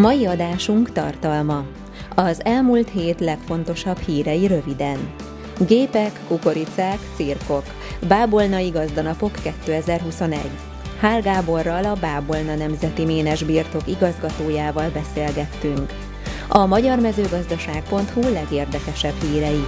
Mai 0.00 0.26
adásunk 0.26 0.92
tartalma. 0.92 1.64
Az 2.14 2.44
elmúlt 2.44 2.90
hét 2.90 3.20
legfontosabb 3.20 3.98
hírei 3.98 4.46
röviden. 4.46 4.98
Gépek, 5.66 6.20
kukoricák, 6.28 6.98
cirkok. 7.16 7.64
Bábolnai 8.08 8.68
gazdanapok 8.68 9.32
2021. 9.64 10.40
Hál 11.00 11.20
Gáborral 11.20 11.84
a 11.84 11.94
Bábolna 12.00 12.54
Nemzeti 12.54 13.04
Ménes 13.04 13.42
Birtok 13.42 13.86
igazgatójával 13.86 14.90
beszélgettünk. 14.90 15.92
A 16.48 16.66
magyar 16.66 16.98
mezőgazdaság.hu 16.98 18.32
legérdekesebb 18.32 19.22
hírei. 19.22 19.64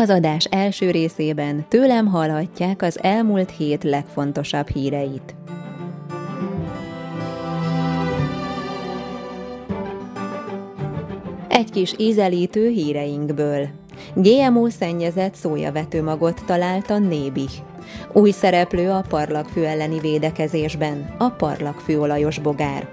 Az 0.00 0.10
adás 0.10 0.44
első 0.44 0.90
részében 0.90 1.64
tőlem 1.68 2.06
hallhatják 2.06 2.82
az 2.82 2.98
elmúlt 3.02 3.50
hét 3.50 3.84
legfontosabb 3.84 4.68
híreit. 4.68 5.34
Egy 11.48 11.70
kis 11.70 11.94
ízelítő 11.96 12.68
híreinkből. 12.68 13.68
GMO 14.14 14.68
szennyezett 14.70 15.34
szójavetőmagot 15.34 16.44
talált 16.46 16.90
a 16.90 16.98
Nébih. 16.98 17.52
Új 18.12 18.30
szereplő 18.30 18.90
a 18.90 19.04
parlagfű 19.08 19.62
elleni 19.62 19.98
védekezésben, 19.98 21.14
a 21.18 21.28
parlagfű 21.28 21.96
olajos 21.96 22.38
bogár. 22.38 22.88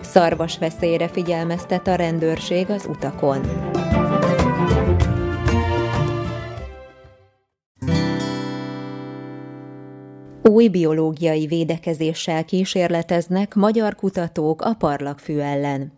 Szarvas 0.00 0.58
veszélyre 0.58 1.08
figyelmeztet 1.08 1.86
a 1.86 1.94
rendőrség 1.94 2.70
az 2.70 2.86
utakon. 2.88 3.40
Új 10.48 10.68
biológiai 10.68 11.46
védekezéssel 11.46 12.44
kísérleteznek 12.44 13.54
magyar 13.54 13.94
kutatók 13.94 14.62
a 14.62 14.74
parlagfű 14.74 15.38
ellen. 15.38 15.92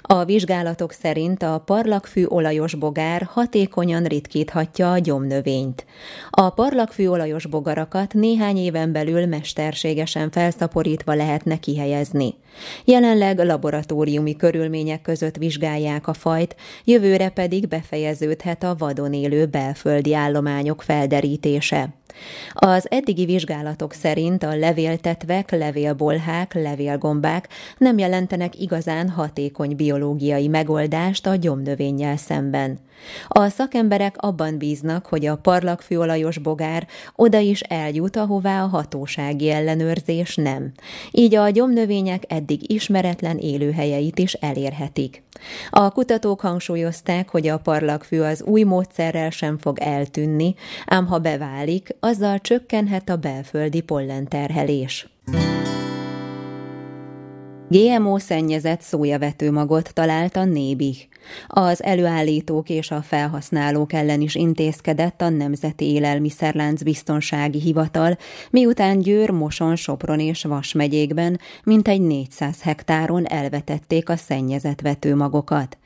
A 0.00 0.24
vizsgálatok 0.24 0.92
szerint 0.92 1.42
a 1.42 1.62
parlagfű 1.64 2.24
olajos 2.24 2.74
bogár 2.74 3.22
hatékonyan 3.22 4.04
ritkíthatja 4.04 4.92
a 4.92 4.98
gyomnövényt. 4.98 5.86
A 6.30 6.50
parlagfű 6.50 7.06
olajos 7.06 7.46
bogarakat 7.46 8.14
néhány 8.14 8.56
éven 8.56 8.92
belül 8.92 9.26
mesterségesen 9.26 10.30
felszaporítva 10.30 11.14
lehetne 11.14 11.58
kihelyezni. 11.58 12.34
Jelenleg 12.84 13.38
laboratóriumi 13.38 14.36
körülmények 14.36 15.02
között 15.02 15.36
vizsgálják 15.36 16.06
a 16.08 16.14
fajt, 16.14 16.56
jövőre 16.84 17.28
pedig 17.28 17.68
befejeződhet 17.68 18.62
a 18.62 18.74
vadon 18.78 19.12
élő 19.12 19.46
belföldi 19.46 20.14
állományok 20.14 20.82
felderítése. 20.82 21.94
Az 22.52 22.86
eddigi 22.90 23.24
vizsgálatok 23.24 23.92
szerint 23.92 24.42
a 24.42 24.56
levéltetvek, 24.56 25.50
levélbolhák, 25.50 26.54
levélgombák 26.54 27.48
nem 27.78 27.98
jelentenek 27.98 28.60
igazán 28.60 29.08
hatékony 29.08 29.76
biológiai 29.76 30.48
megoldást 30.48 31.26
a 31.26 31.34
gyomnövényjel 31.34 32.16
szemben. 32.16 32.78
A 33.28 33.48
szakemberek 33.48 34.16
abban 34.18 34.58
bíznak, 34.58 35.06
hogy 35.06 35.26
a 35.26 35.36
parlagfűolajos 35.36 36.38
bogár 36.38 36.86
oda 37.14 37.38
is 37.38 37.60
eljut, 37.60 38.16
ahová 38.16 38.62
a 38.62 38.66
hatósági 38.66 39.50
ellenőrzés 39.50 40.34
nem. 40.34 40.72
Így 41.10 41.34
a 41.34 41.50
gyomnövények 41.50 42.24
eddig 42.28 42.70
ismeretlen 42.70 43.38
élőhelyeit 43.38 44.18
is 44.18 44.32
elérhetik. 44.32 45.22
A 45.70 45.90
kutatók 45.90 46.40
hangsúlyozták, 46.40 47.28
hogy 47.28 47.48
a 47.48 47.58
parlagfű 47.58 48.20
az 48.20 48.42
új 48.42 48.62
módszerrel 48.62 49.30
sem 49.30 49.58
fog 49.58 49.78
eltűnni, 49.78 50.54
ám 50.86 51.06
ha 51.06 51.18
beválik, 51.18 51.96
azzal 52.00 52.38
csökkenhet 52.38 53.08
a 53.08 53.16
belföldi 53.16 53.80
pollenterhelés. 53.80 55.08
GMO 57.68 58.18
szennyezett 58.18 58.80
szójavetőmagot 58.80 59.94
talált 59.94 60.36
a 60.36 60.44
Nébih. 60.44 60.96
Az 61.46 61.82
előállítók 61.82 62.68
és 62.68 62.90
a 62.90 63.02
felhasználók 63.02 63.92
ellen 63.92 64.20
is 64.20 64.34
intézkedett 64.34 65.22
a 65.22 65.28
Nemzeti 65.28 65.84
Élelmiszerlánc 65.84 66.82
Biztonsági 66.82 67.60
Hivatal, 67.60 68.18
miután 68.50 68.98
Győr, 68.98 69.30
Moson, 69.30 69.76
Sopron 69.76 70.20
és 70.20 70.44
Vas 70.44 70.72
megyékben 70.72 71.40
mintegy 71.64 72.00
400 72.00 72.62
hektáron 72.62 73.26
elvetették 73.26 74.08
a 74.08 74.16
szennyezett 74.16 74.80
vetőmagokat. 74.80 75.78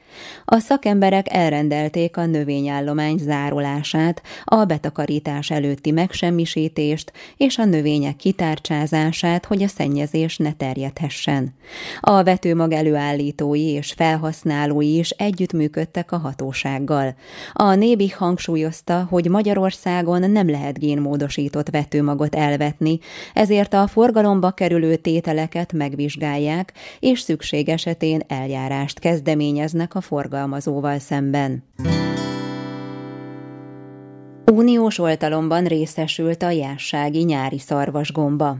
A 0.45 0.59
szakemberek 0.59 1.27
elrendelték 1.33 2.17
a 2.17 2.27
növényállomány 2.27 3.17
zárolását, 3.19 4.23
a 4.45 4.65
betakarítás 4.65 5.51
előtti 5.51 5.91
megsemmisítést 5.91 7.13
és 7.37 7.59
a 7.59 7.65
növények 7.65 8.17
kitárcsázását, 8.17 9.45
hogy 9.45 9.63
a 9.63 9.69
szennyezés 9.69 10.37
ne 10.37 10.53
terjedhessen. 10.53 11.55
A 12.01 12.23
vetőmag 12.23 12.73
előállítói 12.73 13.69
és 13.69 13.93
felhasználói 13.93 14.97
is 14.97 15.11
együttműködtek 15.11 16.13
a 16.13 16.19
hatósággal. 16.19 17.15
A 17.53 17.75
Nébi 17.75 18.09
hangsúlyozta, 18.09 19.07
hogy 19.11 19.29
Magyarországon 19.29 20.31
nem 20.31 20.51
lehet 20.51 20.79
génmódosított 20.79 21.71
vetőmagot 21.71 22.35
elvetni, 22.35 22.99
ezért 23.35 23.75
a 23.75 23.87
forgalomba 23.87 24.51
kerülő 24.51 24.97
tételeket 24.97 25.73
megvizsgálják, 25.73 26.73
és 27.01 27.21
szükség 27.21 27.69
esetén 27.69 28.23
eljárást 28.29 28.99
kezdeményeznek 28.99 29.95
a 29.95 30.00
a 30.01 30.03
forgalmazóval 30.03 30.99
szemben. 30.99 31.65
Uniós 34.53 34.99
oltalomban 34.99 35.65
részesült 35.65 36.43
a 36.43 36.51
jássági 36.51 37.23
nyári 37.23 37.59
szarvasgomba. 37.59 38.57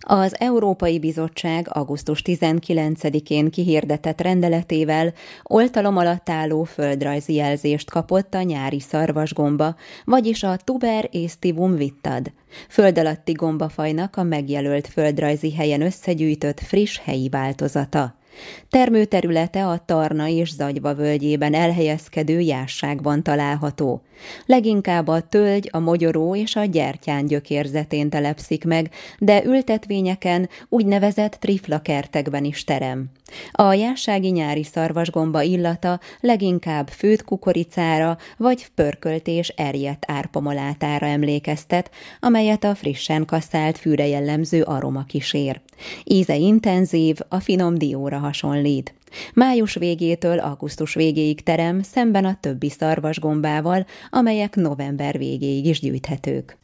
Az 0.00 0.36
Európai 0.38 0.98
Bizottság 0.98 1.66
augusztus 1.70 2.22
19-én 2.24 3.50
kihirdetett 3.50 4.20
rendeletével 4.20 5.12
oltalom 5.42 5.96
alatt 5.96 6.28
álló 6.28 6.64
földrajzi 6.64 7.34
jelzést 7.34 7.90
kapott 7.90 8.34
a 8.34 8.42
nyári 8.42 8.80
szarvasgomba, 8.80 9.76
vagyis 10.04 10.42
a 10.42 10.56
Tuber 10.56 11.08
aestivum 11.12 11.76
vittad, 11.76 12.32
föld 12.68 12.98
alatti 12.98 13.32
gombafajnak 13.32 14.16
a 14.16 14.22
megjelölt 14.22 14.86
földrajzi 14.86 15.54
helyen 15.54 15.82
összegyűjtött 15.82 16.60
friss 16.60 16.98
helyi 16.98 17.28
változata. 17.28 18.20
Termőterülete 18.68 19.66
a 19.66 19.82
Tarna 19.84 20.28
és 20.28 20.52
Zagyva 20.52 20.94
völgyében 20.94 21.54
elhelyezkedő 21.54 22.40
jásságban 22.40 23.22
található. 23.22 24.02
Leginkább 24.46 25.08
a 25.08 25.20
tölgy, 25.20 25.68
a 25.72 25.78
mogyoró 25.78 26.36
és 26.36 26.56
a 26.56 26.64
gyertyán 26.64 27.26
gyökérzetén 27.26 28.10
telepszik 28.10 28.64
meg, 28.64 28.90
de 29.18 29.44
ültetvényeken, 29.44 30.48
úgynevezett 30.68 31.36
triflakertekben 31.40 32.44
is 32.44 32.64
terem. 32.64 33.10
A 33.52 33.72
jássági 33.72 34.28
nyári 34.28 34.62
szarvasgomba 34.62 35.42
illata 35.42 36.00
leginkább 36.20 36.88
főt 36.88 37.24
kukoricára 37.24 38.18
vagy 38.36 38.66
pörkölt 38.74 39.26
és 39.26 39.48
erjedt 39.48 40.04
árpamolátára 40.06 41.06
emlékeztet, 41.06 41.90
amelyet 42.20 42.64
a 42.64 42.74
frissen 42.74 43.24
kasszált 43.24 43.78
fűre 43.78 44.06
jellemző 44.06 44.62
aroma 44.62 45.04
kísér. 45.04 45.60
Íze 46.04 46.36
intenzív, 46.36 47.18
a 47.28 47.40
finom 47.40 47.74
dióra 47.74 48.18
hasonlít. 48.22 48.94
Május 49.34 49.74
végétől 49.74 50.38
augusztus 50.38 50.94
végéig 50.94 51.42
terem 51.42 51.82
szemben 51.82 52.24
a 52.24 52.36
többi 52.40 52.70
szarvasgombával, 52.70 53.86
amelyek 54.10 54.56
november 54.56 55.18
végéig 55.18 55.66
is 55.66 55.80
gyűjthetők. 55.80 56.58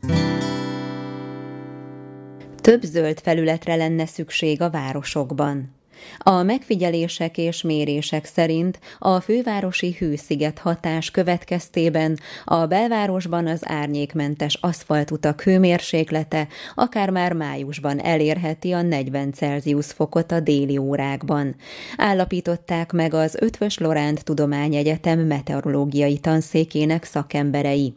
Több 2.56 2.82
zöld 2.82 3.20
felületre 3.20 3.74
lenne 3.74 4.06
szükség 4.06 4.62
a 4.62 4.70
városokban. 4.70 5.77
A 6.18 6.42
megfigyelések 6.42 7.38
és 7.38 7.62
mérések 7.62 8.24
szerint 8.24 8.78
a 8.98 9.20
fővárosi 9.20 9.96
hősziget 9.98 10.58
hatás 10.58 11.10
következtében 11.10 12.18
a 12.44 12.66
belvárosban 12.66 13.46
az 13.46 13.60
árnyékmentes 13.64 14.58
aszfaltutak 14.60 15.42
hőmérséklete 15.42 16.48
akár 16.74 17.10
már 17.10 17.32
májusban 17.32 18.00
elérheti 18.00 18.72
a 18.72 18.82
40 18.82 19.32
Celsius 19.32 19.86
fokot 19.86 20.32
a 20.32 20.40
déli 20.40 20.76
órákban. 20.78 21.56
Állapították 21.96 22.92
meg 22.92 23.14
az 23.14 23.36
Ötvös 23.40 23.78
Loránd 23.78 24.20
Tudományegyetem 24.24 25.20
meteorológiai 25.20 26.18
tanszékének 26.18 27.04
szakemberei. 27.04 27.94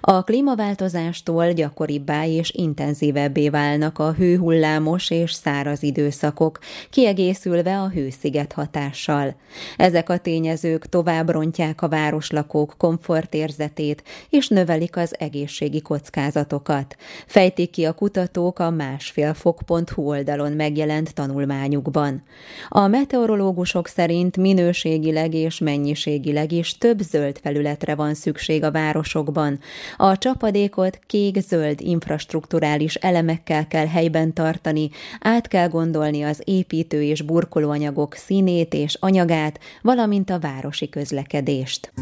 A 0.00 0.22
klímaváltozástól 0.22 1.52
gyakoribbá 1.52 2.26
és 2.26 2.50
intenzívebbé 2.50 3.48
válnak 3.48 3.98
a 3.98 4.12
hőhullámos 4.12 5.10
és 5.10 5.32
száraz 5.32 5.82
időszakok, 5.82 6.58
kiegészülve 6.90 7.80
a 7.80 7.88
hősziget 7.88 8.52
hatással. 8.52 9.36
Ezek 9.76 10.10
a 10.10 10.18
tényezők 10.18 10.88
tovább 10.88 11.28
rontják 11.30 11.82
a 11.82 11.88
városlakók 11.88 12.74
komfortérzetét 12.78 14.02
és 14.30 14.48
növelik 14.48 14.96
az 14.96 15.14
egészségi 15.18 15.82
kockázatokat. 15.82 16.96
Fejtik 17.26 17.70
ki 17.70 17.84
a 17.84 17.92
kutatók 17.92 18.58
a 18.58 18.70
másfélfok.hu 18.70 20.02
oldalon 20.02 20.52
megjelent 20.52 21.14
tanulmányukban. 21.14 22.22
A 22.68 22.86
meteorológusok 22.86 23.86
szerint 23.86 24.36
minőségileg 24.36 25.34
és 25.34 25.58
mennyiségileg 25.58 26.52
is 26.52 26.78
több 26.78 27.00
zöld 27.00 27.38
felületre 27.42 27.94
van 27.94 28.14
szükség 28.14 28.64
a 28.64 28.70
városokban, 28.70 29.58
a 29.96 30.18
csapadékot 30.18 30.98
kék-zöld 31.06 31.80
infrastruktúrális 31.80 32.94
elemekkel 32.94 33.66
kell 33.66 33.86
helyben 33.86 34.32
tartani, 34.32 34.90
át 35.20 35.48
kell 35.48 35.68
gondolni 35.68 36.22
az 36.22 36.42
építő 36.44 37.02
és 37.02 37.22
burkolóanyagok 37.22 38.14
színét 38.14 38.74
és 38.74 38.96
anyagát, 39.00 39.60
valamint 39.82 40.30
a 40.30 40.38
városi 40.38 40.88
közlekedést. 40.88 41.92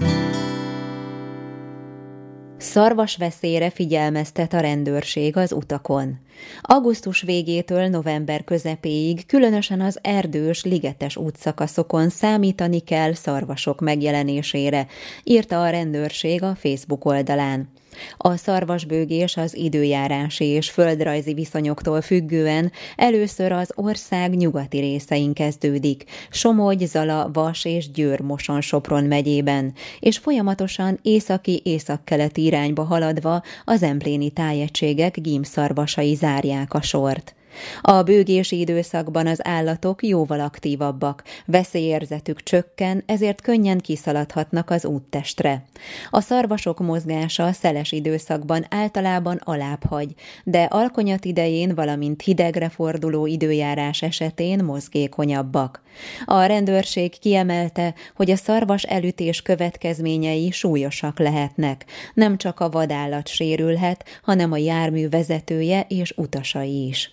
Szarvas 2.65 3.17
veszélyre 3.17 3.71
figyelmeztet 3.71 4.53
a 4.53 4.61
rendőrség 4.61 5.37
az 5.37 5.53
utakon. 5.53 6.19
Augusztus 6.61 7.23
végétől 7.23 7.89
november 7.89 8.45
közepéig 8.45 9.27
különösen 9.27 9.81
az 9.81 9.99
erdős, 10.03 10.65
ligetes 10.65 11.17
útszakaszokon 11.17 12.09
számítani 12.09 12.81
kell 12.81 13.15
szarvasok 13.15 13.81
megjelenésére, 13.81 14.87
írta 15.25 15.63
a 15.63 15.71
rendőrség 15.71 16.43
a 16.43 16.55
Facebook 16.55 17.05
oldalán. 17.05 17.69
A 18.17 18.37
szarvasbőgés 18.37 19.37
az 19.37 19.57
időjárási 19.57 20.45
és 20.45 20.71
földrajzi 20.71 21.35
viszonyoktól 21.35 22.01
függően 22.01 22.73
először 22.97 23.53
az 23.53 23.71
ország 23.75 24.37
nyugati 24.37 24.79
részein 24.79 25.33
kezdődik, 25.33 26.05
Somogy, 26.31 26.87
Zala, 26.87 27.31
Vas 27.33 27.65
és 27.65 27.91
Győr 27.91 28.21
Moson 28.21 28.61
Sopron 28.61 29.05
megyében, 29.05 29.73
és 30.01 30.19
folyamatosan 30.19 30.99
északi-északkeleti 31.03 32.45
irányba 32.45 32.83
haladva 32.83 33.43
az 33.65 33.83
empléni 33.83 34.31
tájegységek 34.31 35.21
gímszarvasai 35.21 36.15
zárják 36.15 36.75
a 36.75 36.83
sort. 36.83 37.35
A 37.81 38.03
bőgési 38.03 38.59
időszakban 38.59 39.27
az 39.27 39.47
állatok 39.47 40.03
jóval 40.03 40.41
aktívabbak, 40.41 41.23
veszélyérzetük 41.47 42.43
csökken, 42.43 43.03
ezért 43.07 43.41
könnyen 43.41 43.79
kiszaladhatnak 43.79 44.71
az 44.71 44.85
úttestre. 44.85 45.65
A 46.11 46.21
szarvasok 46.21 46.79
mozgása 46.79 47.53
szeles 47.53 47.93
időszakban 47.93 48.67
általában 48.71 49.41
alábbhagy, 49.45 50.15
de 50.45 50.63
alkonyat 50.63 51.25
idején, 51.25 51.75
valamint 51.75 52.23
hidegre 52.23 52.69
forduló 52.69 53.27
időjárás 53.27 54.03
esetén 54.03 54.65
mozgékonyabbak. 54.65 55.83
A 56.25 56.43
rendőrség 56.45 57.19
kiemelte, 57.19 57.95
hogy 58.15 58.31
a 58.31 58.37
szarvas 58.37 58.83
elütés 58.83 59.43
következményei 59.43 60.51
súlyosak 60.51 61.19
lehetnek. 61.19 61.85
Nem 62.15 62.37
csak 62.37 62.61
a 62.61 62.71
vadállat 62.71 63.29
sérülhet, 63.29 64.05
hanem 64.23 64.53
a 64.53 64.57
jármű 64.57 65.09
vezetője 65.09 65.87
és 65.89 66.15
utasai 66.17 66.87
is. 66.87 67.13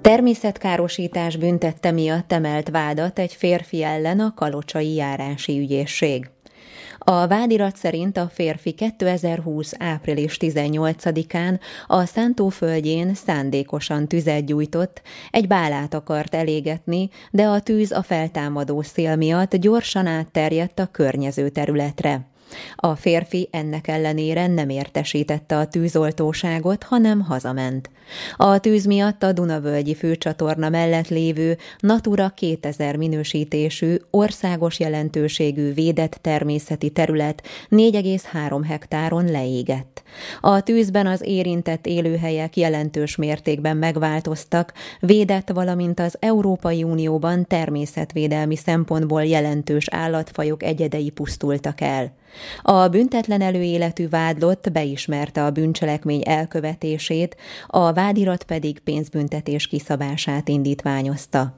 Természetkárosítás 0.00 1.36
büntette 1.36 1.90
miatt 1.90 2.32
emelt 2.32 2.68
vádat 2.68 3.18
egy 3.18 3.32
férfi 3.32 3.82
ellen 3.82 4.20
a 4.20 4.34
kalocsai 4.34 4.94
járási 4.94 5.58
ügyészség. 5.58 6.30
A 6.98 7.26
vádirat 7.26 7.76
szerint 7.76 8.16
a 8.16 8.30
férfi 8.32 8.72
2020. 8.72 9.72
április 9.78 10.36
18-án 10.40 11.60
a 11.86 12.04
Szántóföldjén 12.04 13.14
szándékosan 13.14 14.08
tüzet 14.08 14.44
gyújtott, 14.44 15.02
egy 15.30 15.46
bálát 15.46 15.94
akart 15.94 16.34
elégetni, 16.34 17.08
de 17.30 17.46
a 17.46 17.60
tűz 17.60 17.92
a 17.92 18.02
feltámadó 18.02 18.82
szél 18.82 19.16
miatt 19.16 19.56
gyorsan 19.56 20.06
átterjedt 20.06 20.78
a 20.78 20.86
környező 20.86 21.48
területre. 21.48 22.26
A 22.76 22.96
férfi 22.96 23.48
ennek 23.50 23.88
ellenére 23.88 24.46
nem 24.46 24.68
értesítette 24.68 25.56
a 25.56 25.66
tűzoltóságot, 25.66 26.82
hanem 26.82 27.20
hazament. 27.20 27.90
A 28.36 28.58
tűz 28.58 28.84
miatt 28.84 29.22
a 29.22 29.32
Dunavölgyi 29.32 29.94
főcsatorna 29.94 30.68
mellett 30.68 31.08
lévő 31.08 31.56
Natura 31.78 32.28
2000 32.28 32.96
minősítésű, 32.96 33.96
országos 34.10 34.80
jelentőségű 34.80 35.72
védett 35.72 36.18
természeti 36.20 36.90
terület 36.90 37.42
4,3 37.70 38.64
hektáron 38.68 39.24
leégett. 39.30 40.02
A 40.40 40.60
tűzben 40.60 41.06
az 41.06 41.22
érintett 41.24 41.86
élőhelyek 41.86 42.56
jelentős 42.56 43.16
mértékben 43.16 43.76
megváltoztak, 43.76 44.72
védett, 45.00 45.50
valamint 45.50 46.00
az 46.00 46.16
Európai 46.20 46.82
Unióban 46.82 47.46
természetvédelmi 47.46 48.56
szempontból 48.56 49.24
jelentős 49.24 49.86
állatfajok 49.90 50.62
egyedei 50.62 51.10
pusztultak 51.10 51.80
el. 51.80 52.12
A 52.62 52.88
büntetlen 52.88 53.40
előéletű 53.40 54.08
vádlott 54.08 54.72
beismerte 54.72 55.44
a 55.44 55.50
bűncselekmény 55.50 56.22
elkövetését, 56.24 57.36
a 57.66 57.92
vádirat 57.92 58.44
pedig 58.44 58.78
pénzbüntetés 58.78 59.66
kiszabását 59.66 60.48
indítványozta. 60.48 61.54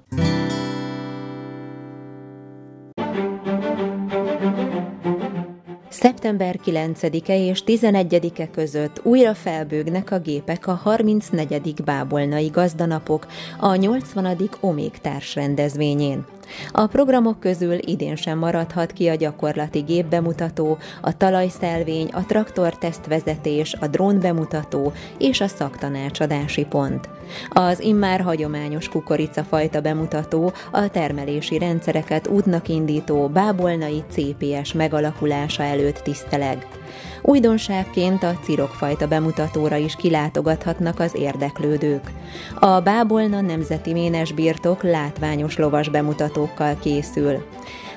Szeptember 5.88 6.60
9-e 6.64 7.36
és 7.36 7.62
11-e 7.66 8.50
között 8.50 9.00
újra 9.04 9.34
felbőgnek 9.34 10.10
a 10.10 10.18
gépek 10.18 10.66
a 10.66 10.72
34. 10.74 11.74
bábolnai 11.84 12.46
gazdanapok 12.46 13.26
a 13.60 13.74
80. 13.74 14.36
Omég 14.60 14.90
társrendezvényén. 14.90 16.26
A 16.72 16.86
programok 16.86 17.40
közül 17.40 17.78
idén 17.80 18.16
sem 18.16 18.38
maradhat 18.38 18.92
ki 18.92 19.08
a 19.08 19.14
gyakorlati 19.14 19.80
gépbemutató, 19.80 20.78
a 21.00 21.16
talajszelvény, 21.16 22.08
a 22.12 22.26
traktortesztvezetés, 22.26 23.74
a 23.80 23.86
drón 23.86 24.20
bemutató 24.20 24.92
és 25.18 25.40
a 25.40 25.48
szaktanácsadási 25.48 26.64
pont. 26.64 27.08
Az 27.48 27.80
immár 27.80 28.20
hagyományos 28.20 28.88
kukoricafajta 28.88 29.80
bemutató 29.80 30.52
a 30.72 30.88
termelési 30.88 31.58
rendszereket 31.58 32.26
útnak 32.26 32.68
indító 32.68 33.28
bábolnai 33.28 34.04
CPS 34.10 34.72
megalakulása 34.72 35.62
előtt 35.62 35.96
tiszteleg. 35.96 36.77
Újdonságként 37.22 38.22
a 38.22 38.38
cirokfajta 38.42 39.06
bemutatóra 39.06 39.76
is 39.76 39.96
kilátogathatnak 39.96 41.00
az 41.00 41.14
érdeklődők. 41.14 42.10
A 42.58 42.80
Bábolna 42.80 43.40
Nemzeti 43.40 43.92
Ménes 43.92 44.32
Birtok 44.32 44.82
látványos 44.82 45.56
lovas 45.56 45.88
bemutatókkal 45.88 46.76
készül. 46.80 47.44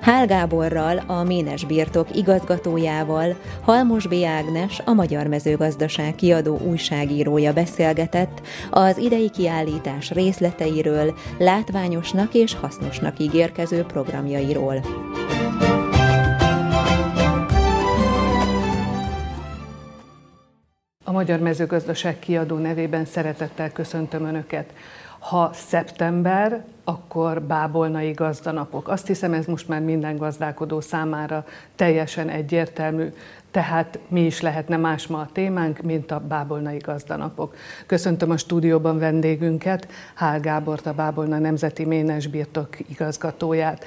Hál 0.02 0.26
Gáborral, 0.26 1.04
a 1.08 1.24
Ménes 1.24 1.66
Birtok 1.66 2.16
igazgatójával, 2.16 3.36
Halmos 3.62 4.08
B. 4.08 4.14
Ágnes, 4.14 4.82
a 4.86 4.94
Magyar 4.94 5.28
Mezőgazdaság 5.28 6.16
kiadó 6.16 6.58
újságírója 6.58 7.54
beszélgetett 7.54 8.42
az 8.72 8.98
idei 8.98 9.30
kiállítás 9.30 10.12
részleteiről, 10.12 11.14
látványosnak 11.38 12.34
és 12.34 12.56
hasznosnak 12.56 13.20
ígérkező 13.20 13.84
programjairól. 13.84 14.82
A 21.12 21.14
Magyar 21.14 21.40
Mezőgazdaság 21.40 22.20
kiadó 22.20 22.58
nevében 22.58 23.06
szeretettel 23.06 23.72
köszöntöm 23.72 24.26
Önöket. 24.26 24.74
Ha 25.22 25.50
szeptember, 25.54 26.64
akkor 26.84 27.42
bábolnai 27.42 28.12
gazdanapok. 28.12 28.88
Azt 28.88 29.08
hiszem, 29.08 29.34
ez 29.34 29.46
most 29.46 29.68
már 29.68 29.82
minden 29.82 30.18
gazdálkodó 30.18 30.82
számára 30.82 31.46
teljesen 31.76 32.30
egyértelmű. 32.30 33.08
Tehát 33.52 34.00
mi 34.08 34.26
is 34.26 34.42
lehetne 34.42 34.78
más 34.78 35.08
ma 35.08 35.20
a 35.20 35.30
témánk, 35.34 35.82
mint 35.82 36.12
a 36.12 36.20
bábolnai 36.20 36.78
gazdanapok. 36.78 37.56
Köszöntöm 37.86 38.32
a 38.32 38.38
stúdióban 38.38 39.00
vendégünket, 39.00 39.88
Hál 40.14 40.40
Gábort, 40.40 40.86
a 40.86 40.94
Bábolna 40.94 41.38
Nemzeti 41.38 41.86
Ménes 41.86 42.28
Birtok 42.28 42.90
igazgatóját. 42.90 43.86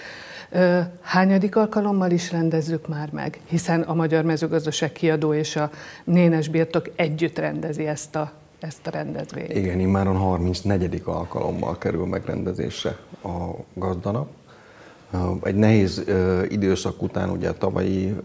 Hányadik 1.00 1.56
alkalommal 1.56 2.10
is 2.10 2.32
rendezzük 2.32 2.88
már 2.88 3.08
meg, 3.12 3.40
hiszen 3.46 3.80
a 3.80 3.94
Magyar 3.94 4.24
Mezőgazdaság 4.24 4.92
kiadó 4.92 5.34
és 5.34 5.56
a 5.56 5.70
Nénes 6.04 6.48
Birtok 6.48 6.90
együtt 6.96 7.38
rendezi 7.38 7.86
ezt 7.86 8.16
a 8.16 8.32
ezt 8.64 8.86
a 8.86 8.90
rendezvényt. 8.90 9.54
Igen, 9.54 9.80
immáron 9.80 10.16
34. 10.16 11.02
alkalommal 11.04 11.78
kerül 11.78 12.06
megrendezésre 12.06 12.96
a 13.22 13.50
gazdanap. 13.74 14.28
Egy 15.42 15.54
nehéz 15.54 16.04
időszak 16.48 17.02
után, 17.02 17.30
ugye 17.30 17.48
a 17.48 17.58
tavalyi 17.58 18.16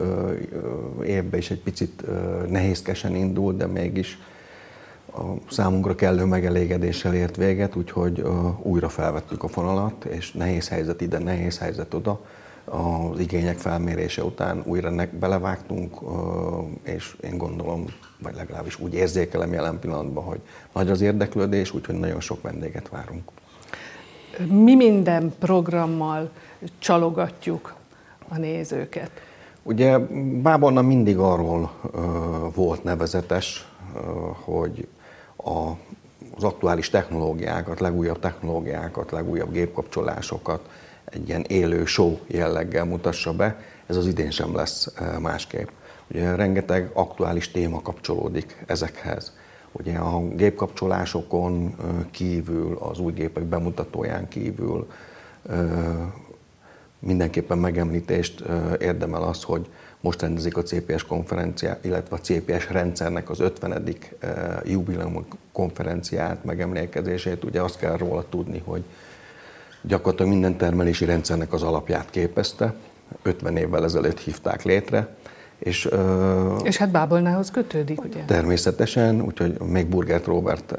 évben 1.05 1.39
is 1.39 1.51
egy 1.51 1.61
picit 1.61 2.03
nehézkesen 2.49 3.15
indult, 3.15 3.57
de 3.57 3.65
mégis 3.65 4.17
a 5.13 5.21
számunkra 5.49 5.95
kellő 5.95 6.23
megelégedéssel 6.25 7.13
ért 7.13 7.35
véget, 7.35 7.75
úgyhogy 7.75 8.23
újra 8.61 8.89
felvettük 8.89 9.43
a 9.43 9.47
fonalat, 9.47 10.05
és 10.05 10.31
nehéz 10.31 10.69
helyzet 10.69 11.01
ide, 11.01 11.17
nehéz 11.17 11.57
helyzet 11.57 11.93
oda. 11.93 12.25
Az 12.65 13.19
igények 13.19 13.57
felmérése 13.57 14.23
után 14.23 14.63
újra 14.65 14.91
belevágtunk, 15.19 15.97
és 16.83 17.15
én 17.21 17.37
gondolom, 17.37 17.85
vagy 18.21 18.35
legalábbis 18.35 18.79
úgy 18.79 18.93
érzékelem 18.93 19.53
jelen 19.53 19.79
pillanatban, 19.79 20.23
hogy 20.23 20.39
nagy 20.73 20.89
az 20.89 21.01
érdeklődés, 21.01 21.73
úgyhogy 21.73 21.95
nagyon 21.95 22.19
sok 22.19 22.41
vendéget 22.41 22.89
várunk. 22.89 23.31
Mi 24.47 24.75
minden 24.75 25.33
programmal 25.39 26.29
csalogatjuk 26.79 27.75
a 28.27 28.37
nézőket? 28.37 29.11
Ugye 29.63 29.97
Báborna 30.41 30.81
mindig 30.81 31.17
arról 31.17 31.71
volt 32.55 32.83
nevezetes, 32.83 33.67
hogy 34.43 34.87
a, 35.35 35.69
az 36.35 36.43
aktuális 36.43 36.89
technológiákat, 36.89 37.79
legújabb 37.79 38.19
technológiákat, 38.19 39.11
legújabb 39.11 39.51
gépkapcsolásokat 39.51 40.69
egy 41.05 41.27
ilyen 41.27 41.45
élő 41.47 41.85
show 41.85 42.17
jelleggel 42.27 42.85
mutassa 42.85 43.33
be. 43.33 43.59
Ez 43.85 43.95
az 43.95 44.07
idén 44.07 44.31
sem 44.31 44.55
lesz 44.55 44.93
másképp. 45.19 45.67
Ugye 46.11 46.35
rengeteg 46.35 46.89
aktuális 46.93 47.51
téma 47.51 47.81
kapcsolódik 47.81 48.63
ezekhez. 48.65 49.33
Ugye 49.71 49.97
a 49.97 50.27
gépkapcsolásokon 50.27 51.75
kívül, 52.11 52.77
az 52.77 52.99
új 52.99 53.11
gépek 53.11 53.43
bemutatóján 53.43 54.27
kívül 54.27 54.87
mindenképpen 56.99 57.57
megemlítést 57.57 58.43
érdemel 58.79 59.23
az, 59.23 59.43
hogy 59.43 59.67
most 59.99 60.21
rendezik 60.21 60.57
a 60.57 60.63
CPS 60.63 61.03
konferenciát, 61.03 61.85
illetve 61.85 62.15
a 62.15 62.19
CPS 62.19 62.69
rendszernek 62.69 63.29
az 63.29 63.39
50. 63.39 63.95
jubileum 64.63 65.25
konferenciát, 65.51 66.43
megemlékezését. 66.43 67.43
Ugye 67.43 67.61
azt 67.61 67.77
kell 67.77 67.97
róla 67.97 68.25
tudni, 68.29 68.61
hogy 68.65 68.83
gyakorlatilag 69.81 70.31
minden 70.31 70.57
termelési 70.57 71.05
rendszernek 71.05 71.53
az 71.53 71.63
alapját 71.63 72.09
képezte. 72.09 72.73
50 73.21 73.57
évvel 73.57 73.83
ezelőtt 73.83 74.19
hívták 74.19 74.63
létre. 74.63 75.15
És, 75.59 75.89
és 76.63 76.77
hát 76.77 76.89
Bábolnához 76.89 77.51
kötődik, 77.51 78.03
ugye? 78.03 78.23
Természetesen, 78.25 79.21
úgyhogy 79.21 79.59
még 79.59 79.87
Burgert 79.87 80.25
Robert 80.25 80.75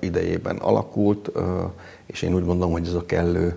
idejében 0.00 0.56
alakult, 0.56 1.30
és 2.06 2.22
én 2.22 2.34
úgy 2.34 2.44
gondolom, 2.44 2.72
hogy 2.72 2.86
ez 2.86 2.94
a 2.94 3.06
kellő 3.06 3.56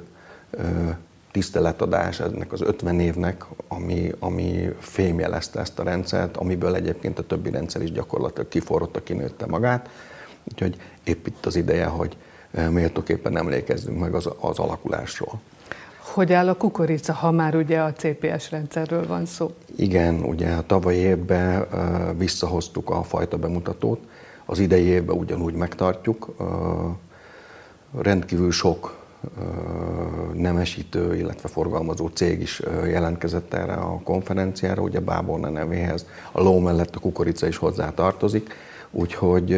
tiszteletadás 1.31 2.19
ennek 2.19 2.51
az 2.51 2.61
50 2.61 2.99
évnek, 2.99 3.45
ami, 3.67 4.11
ami 4.19 4.69
fémjelezte 4.79 5.59
ezt 5.59 5.79
a 5.79 5.83
rendszert, 5.83 6.37
amiből 6.37 6.75
egyébként 6.75 7.19
a 7.19 7.25
többi 7.25 7.49
rendszer 7.49 7.81
is 7.81 7.91
gyakorlatilag 7.91 8.47
kiforrotta, 8.47 9.03
kinőtte 9.03 9.45
magát. 9.45 9.89
Úgyhogy 10.51 10.75
épp 11.03 11.25
itt 11.25 11.45
az 11.45 11.55
ideje, 11.55 11.85
hogy 11.85 12.17
méltóképpen 12.69 13.37
emlékezzünk 13.37 13.99
meg 13.99 14.13
az, 14.15 14.29
az 14.39 14.59
alakulásról. 14.59 15.41
Hogy 16.13 16.33
áll 16.33 16.49
a 16.49 16.55
kukorica, 16.55 17.13
ha 17.13 17.31
már 17.31 17.55
ugye 17.55 17.79
a 17.79 17.93
CPS 17.93 18.51
rendszerről 18.51 19.07
van 19.07 19.25
szó? 19.25 19.51
Igen, 19.75 20.23
ugye 20.23 20.51
a 20.51 20.65
tavalyi 20.65 20.97
évben 20.97 21.65
visszahoztuk 22.17 22.89
a 22.89 23.03
fajta 23.03 23.37
bemutatót, 23.37 23.99
az 24.45 24.59
idei 24.59 24.83
évben 24.83 25.17
ugyanúgy 25.17 25.53
megtartjuk. 25.53 26.35
Rendkívül 28.01 28.51
sok 28.51 28.99
nemesítő, 30.33 31.15
illetve 31.15 31.49
forgalmazó 31.49 32.07
cég 32.07 32.41
is 32.41 32.61
jelentkezett 32.85 33.53
erre 33.53 33.73
a 33.73 33.99
konferenciára, 34.03 34.81
ugye 34.81 34.99
Báborna 34.99 35.49
nevéhez. 35.49 36.05
A 36.31 36.41
ló 36.41 36.59
mellett 36.59 36.95
a 36.95 36.99
kukorica 36.99 37.47
is 37.47 37.57
hozzá 37.57 37.89
tartozik, 37.93 38.53
úgyhogy 38.91 39.51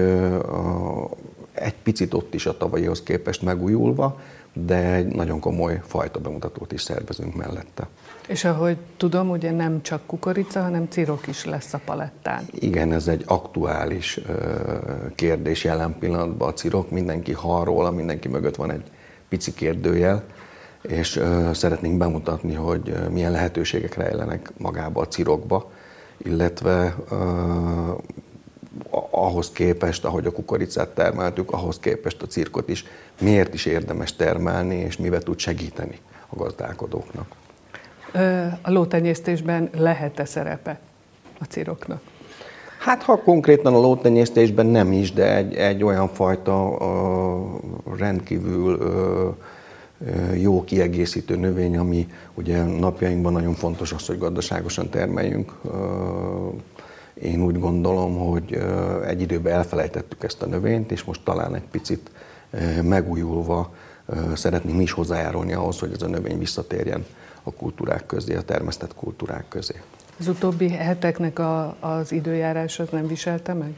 egy 1.54 1.76
picit 1.84 2.14
ott 2.14 2.34
is 2.34 2.46
a 2.46 2.58
tavalyihoz 2.58 3.04
képest 3.04 3.42
megújulva, 3.42 4.20
de 4.54 4.94
egy 4.94 5.08
nagyon 5.08 5.40
komoly 5.40 5.80
fajta 5.84 6.20
bemutatót 6.20 6.72
is 6.72 6.82
szervezünk 6.82 7.36
mellette. 7.36 7.88
És 8.28 8.46
ahogy 8.46 8.78
tudom, 8.98 9.30
ugye 9.30 9.52
nem 9.52 9.82
csak 9.82 10.06
kukorica, 10.06 10.62
hanem 10.62 10.88
cirok 10.90 11.28
is 11.28 11.46
lesz 11.46 11.74
a 11.74 11.80
palettán. 11.86 12.44
Igen, 12.52 12.92
ez 12.92 13.08
egy 13.08 13.24
aktuális 13.28 14.20
kérdés 15.16 15.64
jelen 15.64 15.96
pillanatban 16.00 16.50
a 16.50 16.54
cirok. 16.54 16.92
Mindenki 16.92 17.32
hall 17.32 17.64
róla, 17.64 17.92
mindenki 17.92 18.28
mögött 18.28 18.56
van 18.56 18.72
egy 18.72 18.84
pici 19.30 19.54
kérdőjel, 19.54 20.24
és 20.82 21.22
szeretnénk 21.54 21.98
bemutatni, 21.98 22.54
hogy 22.54 22.94
milyen 23.12 23.32
lehetőségek 23.32 23.96
rejlenek 23.96 24.52
magába 24.58 25.02
a 25.02 25.08
cirokba, 25.08 25.72
illetve 26.18 26.96
ahhoz 29.10 29.52
képest, 29.52 30.06
ahogy 30.06 30.26
a 30.26 30.32
kukoricát 30.32 30.90
termeltük, 30.90 31.52
ahhoz 31.52 31.80
képest 31.80 32.22
a 32.22 32.26
cirkot 32.26 32.70
is 32.70 32.86
miért 33.22 33.54
is 33.54 33.66
érdemes 33.66 34.16
termelni, 34.16 34.76
és 34.76 34.98
mivel 34.98 35.22
tud 35.22 35.40
segíteni 35.40 36.00
a 36.30 36.36
gazdálkodóknak. 36.36 37.26
A 38.62 38.72
lótenyésztésben 38.72 39.70
lehet-e 39.78 40.26
szerepe 40.26 40.80
a 41.40 41.44
ciroknak? 41.44 42.02
Hát 42.80 43.04
ha 43.04 43.18
konkrétan 43.18 43.74
a 43.74 43.80
lótenyésztésben 43.80 44.66
nem 44.66 44.92
is, 44.92 45.14
de 45.14 45.36
egy, 45.36 45.56
egy 45.56 45.84
olyan 45.84 46.08
fajta 46.08 46.68
uh, 46.68 47.98
rendkívül 47.98 48.74
uh, 48.74 49.36
jó 50.42 50.64
kiegészítő 50.64 51.36
növény, 51.36 51.78
ami 51.78 52.08
ugye 52.34 52.64
napjainkban 52.64 53.34
nagyon 53.34 53.54
fontos 53.54 53.92
az, 53.92 54.06
hogy 54.06 54.18
gazdaságosan 54.18 54.90
termeljünk. 54.90 55.52
Én 57.14 57.44
úgy 57.44 57.60
gondolom, 57.60 58.18
hogy 58.18 58.60
egy 59.06 59.22
időben 59.22 59.54
elfelejtettük 59.54 60.24
ezt 60.24 60.42
a 60.42 60.46
növényt, 60.46 60.92
és 60.92 61.04
most 61.04 61.22
talán 61.24 61.56
egy 61.56 61.68
picit 61.72 62.12
megújulva 62.82 63.74
szeretnénk 64.34 64.78
mi 64.78 64.84
is 64.84 64.92
hozzájárulni 64.92 65.54
ahhoz, 65.54 65.80
hogy 65.80 65.92
ez 65.94 66.02
a 66.02 66.08
növény 66.08 66.40
visszatérjen 66.40 67.06
a 67.44 67.54
kultúrák 67.54 68.06
közé, 68.06 68.36
a 68.36 68.42
termesztett 68.42 68.96
kultúrák 68.96 69.46
közé. 69.48 69.82
Az 70.20 70.28
utóbbi 70.28 70.70
heteknek 70.70 71.40
a, 71.40 71.76
az 71.80 72.12
időjárás 72.12 72.80
az 72.80 72.90
nem 72.92 73.08
viselte 73.08 73.54
meg? 73.54 73.76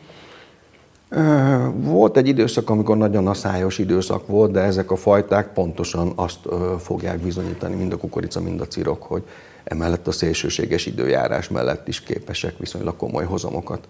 Volt 1.75 2.17
egy 2.17 2.27
időszak, 2.27 2.69
amikor 2.69 2.97
nagyon 2.97 3.27
aszályos 3.27 3.77
időszak 3.77 4.27
volt, 4.27 4.51
de 4.51 4.59
ezek 4.59 4.91
a 4.91 4.95
fajták 4.95 5.53
pontosan 5.53 6.11
azt 6.15 6.39
fogják 6.79 7.19
bizonyítani, 7.19 7.75
mind 7.75 7.93
a 7.93 7.97
kukorica, 7.97 8.41
mind 8.41 8.61
a 8.61 8.67
cirok, 8.67 9.03
hogy 9.03 9.23
emellett 9.65 10.07
a 10.07 10.11
szélsőséges 10.11 10.85
időjárás 10.85 11.49
mellett 11.49 11.87
is 11.87 12.01
képesek 12.01 12.57
viszonylag 12.57 12.95
komoly 12.95 13.25
hozamokat 13.25 13.87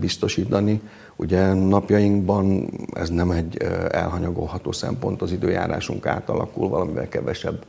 biztosítani. 0.00 0.80
Ugye 1.16 1.52
napjainkban 1.52 2.70
ez 2.94 3.08
nem 3.08 3.30
egy 3.30 3.56
elhanyagolható 3.90 4.72
szempont, 4.72 5.22
az 5.22 5.32
időjárásunk 5.32 6.06
átalakul, 6.06 6.68
valamivel 6.68 7.08
kevesebb 7.08 7.64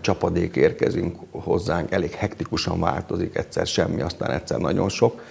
csapadék 0.00 0.56
érkezünk 0.56 1.16
hozzánk, 1.30 1.90
elég 1.90 2.10
hektikusan 2.10 2.80
változik, 2.80 3.36
egyszer 3.36 3.66
semmi, 3.66 4.00
aztán 4.00 4.30
egyszer 4.30 4.58
nagyon 4.58 4.88
sok. 4.88 5.22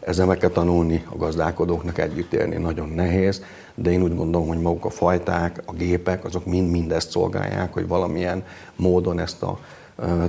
Ezzel 0.00 0.26
meg 0.26 0.38
kell 0.38 0.50
tanulni 0.50 1.04
a 1.10 1.16
gazdálkodóknak 1.16 1.98
együtt 1.98 2.32
élni, 2.32 2.56
nagyon 2.56 2.88
nehéz, 2.88 3.42
de 3.74 3.90
én 3.90 4.02
úgy 4.02 4.16
gondolom, 4.16 4.48
hogy 4.48 4.60
maguk 4.60 4.84
a 4.84 4.90
fajták, 4.90 5.62
a 5.66 5.72
gépek, 5.72 6.24
azok 6.24 6.46
mind-mind 6.46 6.92
ezt 6.92 7.10
szolgálják, 7.10 7.72
hogy 7.72 7.88
valamilyen 7.88 8.44
módon 8.76 9.18
ezt 9.18 9.42
a 9.42 9.58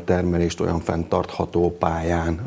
termelést 0.05 0.59
olyan 0.59 0.79
fenntartható 0.79 1.77
pályán 1.79 2.45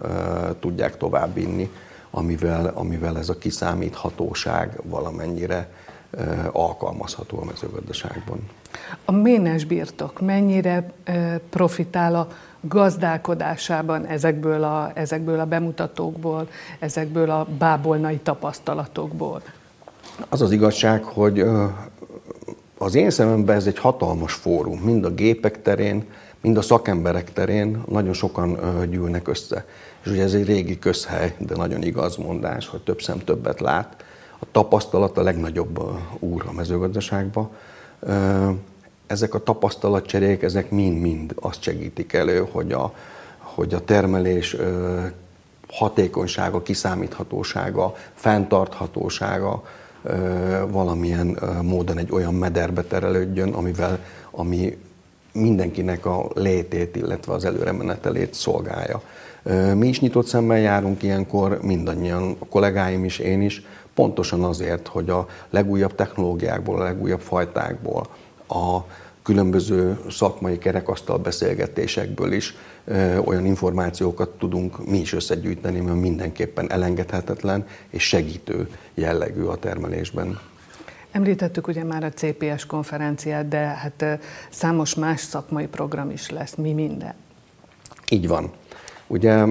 tudják 0.61 0.97
továbbvinni, 0.97 1.71
amivel, 2.11 2.73
amivel 2.75 3.19
ez 3.19 3.29
a 3.29 3.39
kiszámíthatóság 3.39 4.81
valamennyire 4.83 5.69
alkalmazható 6.53 7.39
a 7.41 7.45
mezőgazdaságban. 7.45 8.49
A 9.05 9.13
ménes 9.13 9.65
birtok 9.65 10.21
mennyire 10.21 10.93
profitál 11.51 12.15
a 12.15 12.29
gazdálkodásában 12.61 14.07
ezekből 14.07 14.65
a, 14.65 14.91
ezekből 14.95 15.41
a 15.41 15.47
bemutatókból, 15.47 16.49
ezekből 16.79 17.31
a 17.31 17.47
bábolnai 17.59 18.17
tapasztalatokból? 18.17 19.43
Az 20.29 20.43
az 20.43 20.53
igazság, 20.53 21.05
hogy 21.05 21.45
az 22.79 22.95
én 22.95 23.11
szememben 23.11 23.57
ez 23.57 23.67
egy 23.67 23.79
hatalmas 23.79 24.33
fórum, 24.33 24.79
mind 24.79 25.05
a 25.05 25.11
gépek 25.11 25.63
terén, 25.63 26.05
mind 26.41 26.57
a 26.57 26.63
szakemberek 26.63 27.33
terén 27.33 27.83
nagyon 27.89 28.13
sokan 28.13 28.59
gyűlnek 28.91 29.29
össze. 29.29 29.67
És 30.05 30.11
ugye 30.11 30.23
ez 30.23 30.35
egy 30.35 30.47
régi 30.47 30.79
közhely, 30.79 31.35
de 31.39 31.57
nagyon 31.57 31.83
igaz 31.83 32.17
mondás, 32.17 32.69
hogy 32.69 32.81
több 32.81 33.03
szem 33.03 33.19
többet 33.19 33.61
lát. 33.61 34.05
A 34.39 34.45
tapasztalat 34.53 35.19
a 35.19 35.23
legnagyobb 35.23 35.81
úr 36.19 36.45
a 36.47 36.53
mezőgazdaságban 36.53 37.51
ezek 39.07 39.35
a 39.35 39.43
tapasztalatcserék, 39.43 40.43
ezek 40.43 40.71
mind-mind 40.71 41.33
azt 41.41 41.63
segítik 41.63 42.13
elő, 42.13 42.47
hogy 42.51 42.73
a, 42.73 42.95
hogy 43.39 43.75
a 43.75 43.85
termelés 43.85 44.57
hatékonysága, 45.69 46.63
kiszámíthatósága, 46.63 47.95
fenntarthatósága 48.15 49.63
valamilyen 50.69 51.39
módon 51.63 51.99
egy 51.99 52.13
olyan 52.13 52.35
mederbe 52.35 52.83
terelődjön, 52.83 53.53
amivel, 53.53 53.99
ami 54.31 54.79
mindenkinek 55.39 56.07
a 56.07 56.31
létét, 56.35 56.97
illetve 56.97 57.33
az 57.33 57.45
előremenetelét 57.45 58.35
szolgálja. 58.35 59.03
Mi 59.75 59.89
is 59.89 60.01
nyitott 60.01 60.27
szemmel 60.27 60.59
járunk 60.59 61.03
ilyenkor, 61.03 61.59
mindannyian, 61.63 62.37
a 62.39 62.47
kollégáim 62.47 63.05
is, 63.05 63.19
én 63.19 63.43
is, 63.43 63.63
pontosan 63.95 64.45
azért, 64.45 64.89
hogy 64.89 65.11
a 65.11 65.27
legújabb 65.51 65.95
technológiákból, 65.95 66.81
a 66.81 66.85
legújabb 66.85 67.21
fajtákból, 67.21 68.07
a 68.49 68.79
különböző 69.23 69.99
szakmai 70.11 70.59
kerekasztal 70.59 71.19
beszélgetésekből 71.19 72.33
is 72.33 72.55
olyan 73.25 73.47
információkat 73.47 74.29
tudunk 74.29 74.89
mi 74.89 74.99
is 74.99 75.13
összegyűjteni, 75.13 75.81
mert 75.81 76.01
mindenképpen 76.01 76.71
elengedhetetlen 76.71 77.67
és 77.91 78.03
segítő 78.03 78.69
jellegű 78.95 79.43
a 79.43 79.57
termelésben. 79.57 80.39
Említettük 81.19 81.67
ugye 81.67 81.85
már 81.85 82.05
a 82.05 82.11
CPS 82.11 82.67
konferenciát, 82.67 83.49
de 83.49 83.59
hát 83.59 84.05
számos 84.51 84.95
más 84.95 85.21
szakmai 85.21 85.67
program 85.67 86.11
is 86.11 86.31
lesz. 86.31 86.55
Mi 86.55 86.73
minden? 86.73 87.15
Így 88.11 88.29
van. 88.29 88.51
Ugye 89.07 89.45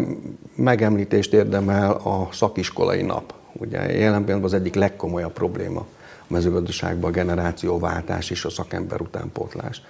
megemlítést 0.56 1.34
érdemel 1.34 1.92
a 1.92 2.28
szakiskolai 2.32 3.02
nap. 3.02 3.34
Ugye 3.54 3.78
jelen 3.78 4.24
pillanatban 4.24 4.44
az 4.44 4.54
egyik 4.54 4.76
legkomolyabb 4.76 5.34
probléma 5.34 5.80
a 5.80 5.86
mezőgazdaságban 6.28 7.10
a 7.10 7.14
generációváltás 7.14 8.30
és 8.30 8.46
a 8.46 8.50
szakember 8.50 9.02
utánpótlás. 9.02 9.82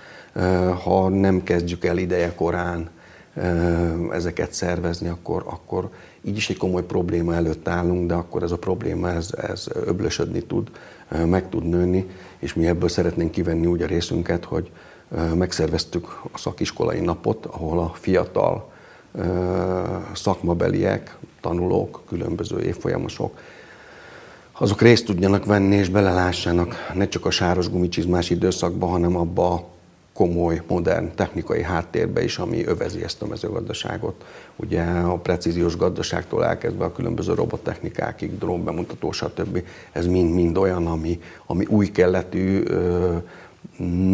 Ha 0.84 1.10
nem 1.10 1.44
kezdjük 1.44 1.86
el 1.86 1.98
ideje 1.98 2.36
korán 2.36 2.90
ezeket 4.12 4.54
szervezni, 4.54 5.08
akkor, 5.08 5.44
akkor 5.46 5.90
így 6.22 6.38
is 6.38 6.50
egy 6.50 6.58
komoly 6.58 6.84
probléma 6.84 7.36
előtt 7.36 7.68
állunk, 7.68 8.08
de 8.08 8.14
akkor 8.14 8.44
ez 8.44 8.52
a 8.52 8.58
probléma 8.58 9.10
ez, 9.10 9.30
ez 9.48 9.68
öblösödni 9.86 10.42
tud, 10.42 10.72
meg 11.26 11.50
tud 11.50 11.64
nőni, 11.64 12.08
és 12.40 12.54
mi 12.54 12.68
ebből 12.68 12.90
szeretnénk 12.90 13.32
kivenni 13.32 13.66
úgy 13.66 13.82
a 13.82 13.88
részünket, 13.88 14.46
hogy 14.46 14.72
megszerveztük 15.36 16.22
a 16.32 16.38
szakiskolai 16.38 17.00
napot, 17.00 17.46
ahol 17.46 17.80
a 17.80 17.92
fiatal 17.94 18.72
szakmabeliek, 20.14 21.18
tanulók, 21.42 22.02
különböző 22.08 22.62
évfolyamosok, 22.62 23.40
azok 24.52 24.82
részt 24.82 25.06
tudjanak 25.06 25.46
venni 25.46 25.76
és 25.76 25.90
belelássanak 25.90 26.76
ne 26.94 27.08
csak 27.08 27.26
a 27.26 27.32
sáros 27.32 27.70
gumicsizmás 27.70 28.30
időszakba, 28.30 28.86
hanem 28.86 29.16
abba 29.16 29.54
a 29.54 29.66
komoly, 30.18 30.62
modern 30.68 31.16
technikai 31.16 31.62
háttérbe 31.62 32.24
is, 32.24 32.38
ami 32.38 32.66
övezi 32.66 33.04
ezt 33.04 33.22
a 33.22 33.28
mezőgazdaságot. 33.28 34.26
Ugye 34.56 34.82
a 34.84 35.18
precíziós 35.18 35.78
gazdaságtól 35.78 36.46
elkezdve 36.46 36.86
a 36.86 36.92
különböző 36.92 37.34
robottechnikákig, 37.34 38.38
drónbemutató, 38.38 39.12
stb. 39.12 39.64
Ez 39.92 40.08
mind-mind 40.08 40.58
olyan, 40.58 40.88
ami, 40.88 41.20
ami 41.46 41.66
új 41.66 41.92
keletű, 41.92 42.64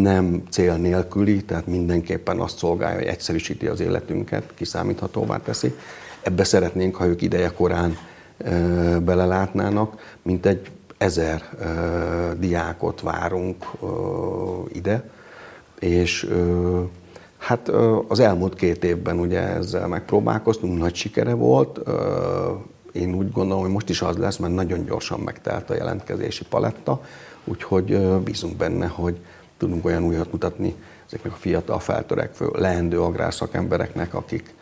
nem 0.02 0.42
cél 0.50 0.74
nélküli, 0.74 1.44
tehát 1.44 1.66
mindenképpen 1.66 2.38
azt 2.40 2.58
szolgálja, 2.58 2.98
hogy 2.98 3.06
egyszerűsíti 3.06 3.66
az 3.66 3.80
életünket, 3.80 4.52
kiszámíthatóvá 4.54 5.36
teszi. 5.36 5.74
Ebbe 6.22 6.44
szeretnénk, 6.44 6.96
ha 6.96 7.06
ők 7.06 7.22
ideje 7.22 7.52
korán 7.52 7.96
belelátnának, 9.04 10.16
mint 10.22 10.46
egy 10.46 10.70
ezer 10.98 11.42
diákot 12.38 13.00
várunk 13.00 13.64
ide, 14.72 15.10
és 15.84 16.28
hát 17.38 17.68
az 18.08 18.20
elmúlt 18.20 18.54
két 18.54 18.84
évben 18.84 19.18
ugye 19.18 19.40
ezzel 19.40 19.88
megpróbálkoztunk, 19.88 20.78
nagy 20.78 20.94
sikere 20.94 21.34
volt, 21.34 21.80
én 22.92 23.14
úgy 23.14 23.32
gondolom, 23.32 23.62
hogy 23.62 23.72
most 23.72 23.88
is 23.88 24.02
az 24.02 24.16
lesz, 24.16 24.36
mert 24.36 24.54
nagyon 24.54 24.84
gyorsan 24.84 25.20
megtelt 25.20 25.70
a 25.70 25.74
jelentkezési 25.74 26.44
paletta, 26.44 27.00
úgyhogy 27.44 27.98
bízunk 28.22 28.56
benne, 28.56 28.86
hogy 28.86 29.18
tudunk 29.56 29.84
olyan 29.84 30.04
újat 30.04 30.32
mutatni 30.32 30.74
ezeknek 31.06 31.32
a 31.32 31.36
fiatal 31.36 31.78
feltörekvő, 31.78 32.50
leendő 32.52 33.00
agrárszakembereknek, 33.00 34.14
akik 34.14 34.54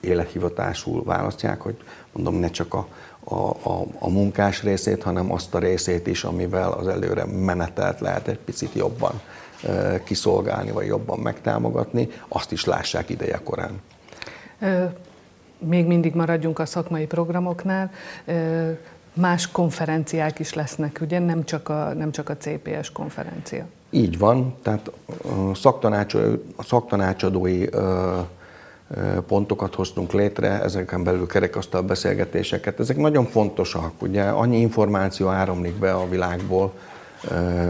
élethivatásul 0.00 1.04
választják, 1.04 1.60
hogy 1.60 1.76
mondom, 2.12 2.34
ne 2.34 2.50
csak 2.50 2.74
a, 2.74 2.86
a, 3.24 3.34
a, 3.50 3.86
a 3.98 4.08
munkás 4.08 4.62
részét, 4.62 5.02
hanem 5.02 5.32
azt 5.32 5.54
a 5.54 5.58
részét 5.58 6.06
is, 6.06 6.24
amivel 6.24 6.70
az 6.70 6.86
előre 6.86 7.24
menetelt 7.24 8.00
lehet 8.00 8.28
egy 8.28 8.38
picit 8.38 8.74
jobban 8.74 9.20
kiszolgálni, 10.04 10.70
vagy 10.70 10.86
jobban 10.86 11.18
megtámogatni, 11.18 12.08
azt 12.28 12.52
is 12.52 12.64
lássák 12.64 13.08
ideje 13.08 13.40
korán. 13.44 13.80
Még 15.58 15.86
mindig 15.86 16.14
maradjunk 16.14 16.58
a 16.58 16.66
szakmai 16.66 17.06
programoknál. 17.06 17.90
Más 19.14 19.50
konferenciák 19.50 20.38
is 20.38 20.54
lesznek, 20.54 20.98
ugye? 21.00 21.18
Nem 21.18 21.44
csak 21.44 21.68
a, 21.68 21.92
nem 21.94 22.10
csak 22.10 22.28
a 22.28 22.36
CPS 22.36 22.92
konferencia. 22.92 23.66
Így 23.90 24.18
van, 24.18 24.54
tehát 24.62 24.90
a, 25.50 25.54
szaktanácsadói, 25.54 26.38
a 26.56 26.62
szaktanácsadói 26.62 27.66
pontokat 29.26 29.74
hoztunk 29.74 30.12
létre, 30.12 30.62
ezeken 30.62 31.04
belül 31.04 31.26
kerekasztal 31.26 31.82
beszélgetéseket. 31.82 32.80
Ezek 32.80 32.96
nagyon 32.96 33.24
fontosak, 33.24 34.02
ugye 34.02 34.22
annyi 34.22 34.60
információ 34.60 35.28
áramlik 35.28 35.74
be 35.74 35.92
a 35.92 36.08
világból, 36.08 36.72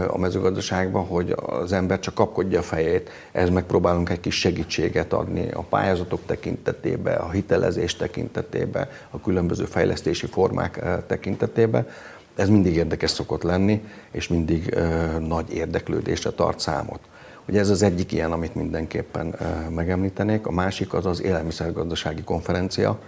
a 0.07 0.17
mezőgazdaságba, 0.17 0.99
hogy 0.99 1.35
az 1.35 1.71
ember 1.71 1.99
csak 1.99 2.13
kapkodja 2.13 2.59
a 2.59 2.63
fejét, 2.63 3.09
ez 3.31 3.49
megpróbálunk 3.49 4.09
egy 4.09 4.19
kis 4.19 4.35
segítséget 4.39 5.13
adni 5.13 5.51
a 5.51 5.61
pályázatok 5.61 6.19
tekintetében, 6.25 7.17
a 7.17 7.29
hitelezés 7.29 7.95
tekintetében, 7.95 8.87
a 9.09 9.21
különböző 9.21 9.65
fejlesztési 9.65 10.25
formák 10.25 10.83
tekintetében. 11.07 11.87
Ez 12.35 12.49
mindig 12.49 12.75
érdekes 12.75 13.11
szokott 13.11 13.43
lenni, 13.43 13.83
és 14.11 14.27
mindig 14.27 14.77
nagy 15.19 15.53
érdeklődésre 15.53 16.29
tart 16.29 16.59
számot. 16.59 16.99
Ugye 17.47 17.59
ez 17.59 17.69
az 17.69 17.81
egyik 17.81 18.11
ilyen, 18.11 18.31
amit 18.31 18.55
mindenképpen 18.55 19.35
megemlítenék. 19.69 20.47
A 20.47 20.51
másik 20.51 20.93
az 20.93 21.05
az 21.05 21.21
élelmiszergazdasági 21.21 22.23
konferencia, 22.23 22.99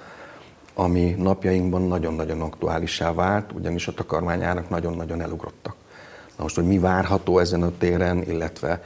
ami 0.73 1.15
napjainkban 1.17 1.81
nagyon-nagyon 1.81 2.41
aktuálissá 2.41 3.13
vált, 3.13 3.51
ugyanis 3.51 3.87
a 3.87 3.93
takarmányárak 3.93 4.69
nagyon-nagyon 4.69 5.21
elugrottak. 5.21 5.75
Na 6.37 6.43
most, 6.43 6.55
hogy 6.55 6.67
mi 6.67 6.79
várható 6.79 7.39
ezen 7.39 7.63
a 7.63 7.71
téren, 7.77 8.21
illetve 8.21 8.83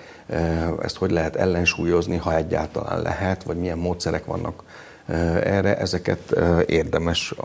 ezt 0.81 0.97
hogy 0.97 1.11
lehet 1.11 1.35
ellensúlyozni, 1.35 2.17
ha 2.17 2.35
egyáltalán 2.35 3.01
lehet, 3.01 3.43
vagy 3.43 3.57
milyen 3.57 3.77
módszerek 3.77 4.25
vannak 4.25 4.63
erre, 5.43 5.77
ezeket 5.77 6.35
érdemes 6.65 7.35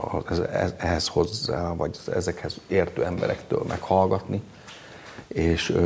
ehhez 0.79 1.09
hozzá, 1.09 1.75
vagy 1.75 1.99
ezekhez 2.15 2.57
értő 2.67 3.05
emberektől 3.05 3.65
meghallgatni, 3.69 4.43
és 5.29 5.77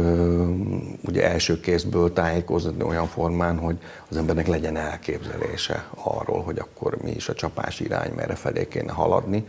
ugye 1.05 1.31
első 1.31 1.61
kézből 1.61 2.13
tájékozni 2.13 2.83
olyan 2.83 3.07
formán, 3.07 3.59
hogy 3.59 3.79
az 4.11 4.17
embernek 4.17 4.47
legyen 4.47 4.77
elképzelése 4.77 5.87
arról, 5.95 6.43
hogy 6.43 6.59
akkor 6.59 6.97
mi 7.03 7.11
is 7.11 7.29
a 7.29 7.35
csapás 7.35 7.81
irány, 7.81 8.13
merre 8.17 8.35
felé 8.35 8.69
kéne 8.69 8.93
haladni. 8.93 9.47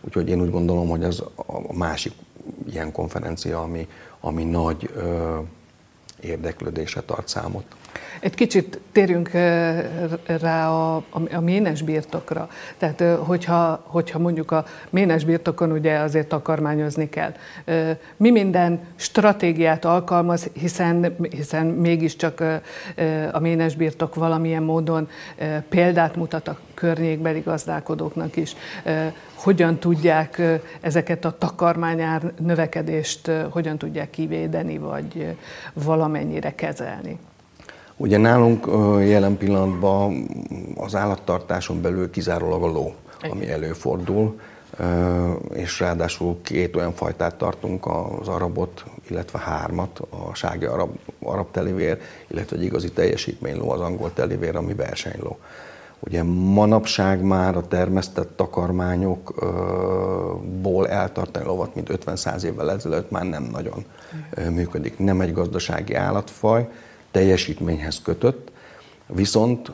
Úgyhogy 0.00 0.28
én 0.28 0.40
úgy 0.40 0.50
gondolom, 0.50 0.88
hogy 0.88 1.02
ez 1.02 1.22
a 1.68 1.74
másik 1.74 2.12
ilyen 2.70 2.92
konferencia, 2.92 3.62
ami, 3.62 3.88
ami 4.24 4.44
nagy 4.44 4.90
ö, 4.94 5.38
érdeklődésre 6.20 7.00
tart 7.00 7.28
számot. 7.28 7.64
Egy 8.20 8.34
kicsit 8.34 8.80
térjünk 8.92 9.30
rá 10.26 10.68
a, 10.68 10.96
a, 11.30 11.40
ménes 11.40 11.82
birtokra. 11.82 12.48
Tehát, 12.78 13.02
hogyha, 13.18 13.84
hogyha 13.86 14.18
mondjuk 14.18 14.50
a 14.50 14.64
ménes 14.90 15.24
birtokon 15.24 15.72
ugye 15.72 15.98
azért 15.98 16.28
takarmányozni 16.28 17.08
kell. 17.08 17.34
Mi 18.16 18.30
minden 18.30 18.80
stratégiát 18.96 19.84
alkalmaz, 19.84 20.50
hiszen, 20.52 21.16
hiszen 21.30 21.66
mégiscsak 21.66 22.44
a 23.32 23.38
ménes 23.38 23.74
birtok 23.74 24.14
valamilyen 24.14 24.62
módon 24.62 25.08
példát 25.68 26.16
mutat 26.16 26.48
a 26.48 26.58
környékbeli 26.74 27.40
gazdálkodóknak 27.40 28.36
is. 28.36 28.56
Hogyan 29.34 29.78
tudják 29.78 30.42
ezeket 30.80 31.24
a 31.24 31.38
takarmányár 31.38 32.32
növekedést, 32.38 33.30
hogyan 33.50 33.78
tudják 33.78 34.10
kivédeni, 34.10 34.78
vagy 34.78 35.36
valamennyire 35.72 36.54
kezelni? 36.54 37.18
Ugye 38.02 38.16
nálunk 38.16 38.66
jelen 39.00 39.36
pillanatban 39.36 40.28
az 40.76 40.94
állattartáson 40.94 41.80
belül 41.80 42.10
kizárólag 42.10 42.62
a 42.62 42.66
ló, 42.66 42.94
ami 43.30 43.50
előfordul, 43.50 44.40
és 45.52 45.80
ráadásul 45.80 46.38
két 46.42 46.76
olyan 46.76 46.92
fajtát 46.92 47.34
tartunk, 47.34 47.86
az 48.20 48.28
arabot, 48.28 48.84
illetve 49.10 49.38
hármat, 49.38 50.00
a 50.10 50.34
sági 50.34 50.64
arab, 50.64 50.90
arab 51.22 51.50
telivér, 51.50 51.98
illetve 52.28 52.56
egy 52.56 52.64
igazi 52.64 52.92
teljesítményló, 52.92 53.70
az 53.70 53.80
angol 53.80 54.12
telivér, 54.12 54.56
ami 54.56 54.74
versenyló. 54.74 55.38
Ugye 56.00 56.22
manapság 56.22 57.22
már 57.22 57.56
a 57.56 57.68
termesztett 57.68 58.36
takarmányokból 58.36 60.88
eltartani 60.88 61.44
lovat, 61.44 61.74
mint 61.74 61.98
50-100 62.06 62.42
évvel 62.42 62.70
ezelőtt 62.70 63.10
már 63.10 63.24
nem 63.24 63.42
nagyon 63.42 63.84
működik. 64.50 64.98
Nem 64.98 65.20
egy 65.20 65.32
gazdasági 65.32 65.94
állatfaj, 65.94 66.68
teljesítményhez 67.12 68.00
kötött. 68.02 68.50
Viszont 69.06 69.72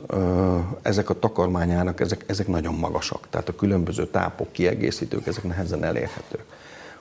ezek 0.83 1.11
a 1.11 1.18
takarmányának, 1.18 2.01
ezek, 2.01 2.24
ezek 2.27 2.46
nagyon 2.46 2.74
magasak, 2.74 3.27
tehát 3.31 3.48
a 3.48 3.55
különböző 3.55 4.07
tápok, 4.07 4.53
kiegészítők, 4.53 5.27
ezek 5.27 5.44
nehezen 5.44 5.85
elérhetők. 5.85 6.44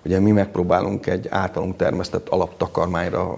Ugye 0.05 0.19
mi 0.19 0.31
megpróbálunk 0.31 1.07
egy 1.07 1.27
általunk 1.29 1.75
termesztett 1.75 2.29
alaptakarmányra 2.29 3.37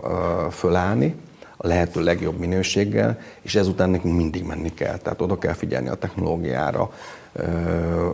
fölállni, 0.52 1.16
a 1.62 1.68
lehető 1.68 2.04
legjobb 2.04 2.40
minőséggel, 2.40 3.20
és 3.42 3.56
ezután 3.56 3.90
nekünk 3.90 4.16
mindig 4.16 4.44
menni 4.44 4.74
kell. 4.74 4.98
Tehát 4.98 5.22
oda 5.22 5.38
kell 5.38 5.54
figyelni 5.54 5.88
a 5.88 5.96
technológiára, 5.96 6.92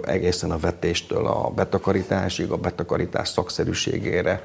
egészen 0.05 0.51
a 0.51 0.57
vetéstől 0.57 1.25
a 1.25 1.51
betakarításig, 1.55 2.51
a 2.51 2.57
betakarítás 2.57 3.29
szakszerűségére, 3.29 4.43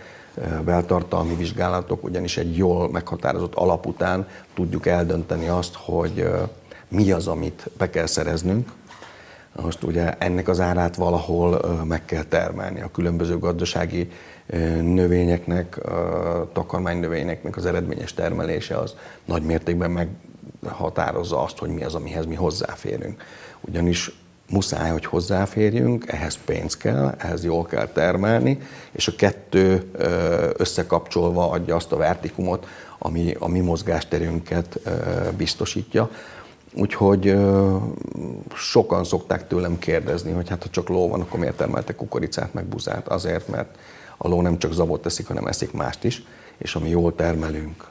beltartalmi 0.65 1.35
vizsgálatok, 1.35 2.05
ugyanis 2.05 2.37
egy 2.37 2.57
jól 2.57 2.91
meghatározott 2.91 3.55
alap 3.55 3.87
után 3.87 4.29
tudjuk 4.55 4.87
eldönteni 4.87 5.49
azt, 5.49 5.75
hogy 5.75 6.31
mi 6.89 7.11
az, 7.11 7.27
amit 7.27 7.71
be 7.79 7.91
kell 7.91 8.07
szereznünk. 8.07 8.73
Most 9.63 9.83
ugye 9.83 10.15
ennek 10.19 10.49
az 10.49 10.61
árát 10.61 10.97
valahol 10.97 11.83
meg 11.85 12.05
kell 12.05 12.23
termelni. 12.23 12.81
A 12.81 12.91
különböző 12.91 13.39
gazdasági 13.39 14.11
növényeknek, 14.81 15.81
takarmánynövényeknek 16.53 17.57
az 17.57 17.67
eredményes 17.67 18.15
termelése 18.15 18.79
az 18.79 18.95
nagy 19.25 19.43
mértékben 19.43 19.91
meghatározza 20.61 21.43
azt, 21.43 21.59
hogy 21.59 21.71
mi 21.71 21.85
az, 21.85 21.95
amihez 21.95 22.27
mi 22.27 22.35
hozzáférünk. 22.35 23.23
Ugyanis 23.61 24.11
muszáj, 24.51 24.91
hogy 24.91 25.05
hozzáférjünk, 25.05 26.05
ehhez 26.09 26.39
pénz 26.45 26.77
kell, 26.77 27.15
ehhez 27.19 27.45
jól 27.45 27.65
kell 27.65 27.87
termelni, 27.87 28.59
és 28.93 29.09
a 29.09 29.17
kettő 29.17 29.91
összekapcsolva 30.57 31.51
adja 31.51 31.77
azt 31.77 31.93
a 31.93 31.97
vertikumot, 31.97 32.67
ami 32.99 33.35
a 33.39 33.49
mi 33.49 33.61
mozgásterünket 33.61 34.81
biztosítja. 35.37 36.11
Úgyhogy 36.75 37.39
sokan 38.55 39.05
szokták 39.05 39.47
tőlem 39.47 39.79
kérdezni, 39.79 40.33
hogy 40.33 40.49
hát 40.49 40.63
ha 40.63 40.69
csak 40.69 40.89
ló 40.89 41.09
van, 41.09 41.21
akkor 41.21 41.39
miért 41.39 41.57
termeltek 41.57 41.97
kukoricát 41.97 42.55
meg 42.55 42.65
buzát? 42.65 43.09
Azért, 43.09 43.49
mert 43.49 43.79
a 44.17 44.29
ló 44.29 44.43
nem 44.43 44.59
csak 44.59 44.73
zabot 44.73 45.03
teszik, 45.03 45.27
hanem 45.27 45.47
eszik 45.47 45.73
mást 45.73 46.05
is, 46.05 46.23
és 46.59 46.75
ami 46.75 46.89
jól 46.89 47.15
termelünk 47.15 47.89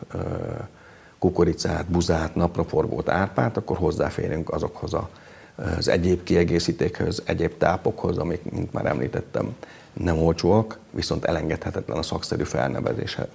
kukoricát, 1.20 1.86
buzát, 1.86 2.36
napraforgót, 2.36 3.10
árpát, 3.10 3.58
akkor 3.58 3.78
hozzáférünk 3.78 4.52
azokhoz 4.52 4.94
a 4.94 5.10
az 5.78 5.88
egyéb 5.88 6.24
kiegészítékhez, 6.24 7.22
egyéb 7.26 7.58
tápokhoz, 7.58 8.18
amik, 8.18 8.52
mint 8.52 8.74
már 8.74 8.86
említettem, 8.86 9.56
nem 9.94 10.18
olcsóak, 10.18 10.80
viszont 10.92 11.26
elengedhetetlen 11.26 11.98
a 11.98 12.02
szakszerű 12.02 12.44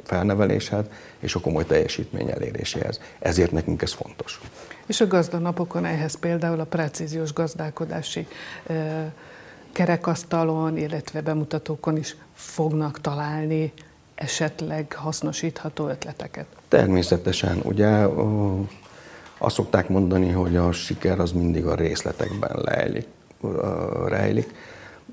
felneveléshez 0.02 0.84
és 1.18 1.34
a 1.34 1.40
komoly 1.40 1.66
teljesítmény 1.66 2.30
eléréséhez. 2.30 3.00
Ezért 3.18 3.52
nekünk 3.52 3.82
ez 3.82 3.92
fontos. 3.92 4.40
És 4.86 5.00
a 5.00 5.06
gazdanapokon 5.06 5.84
ehhez 5.84 6.14
például 6.14 6.60
a 6.60 6.64
precíziós 6.64 7.32
gazdálkodási 7.32 8.26
kerekasztalon, 9.72 10.76
illetve 10.76 11.20
bemutatókon 11.20 11.96
is 11.96 12.16
fognak 12.34 13.00
találni 13.00 13.72
esetleg 14.14 14.92
hasznosítható 14.92 15.88
ötleteket? 15.88 16.46
Természetesen. 16.68 17.60
Ugye 17.62 18.06
azt 19.44 19.54
szokták 19.54 19.88
mondani, 19.88 20.30
hogy 20.30 20.56
a 20.56 20.72
siker 20.72 21.20
az 21.20 21.32
mindig 21.32 21.66
a 21.66 21.74
részletekben 21.74 22.58
lejlik, 22.64 23.06
rejlik. 24.06 24.54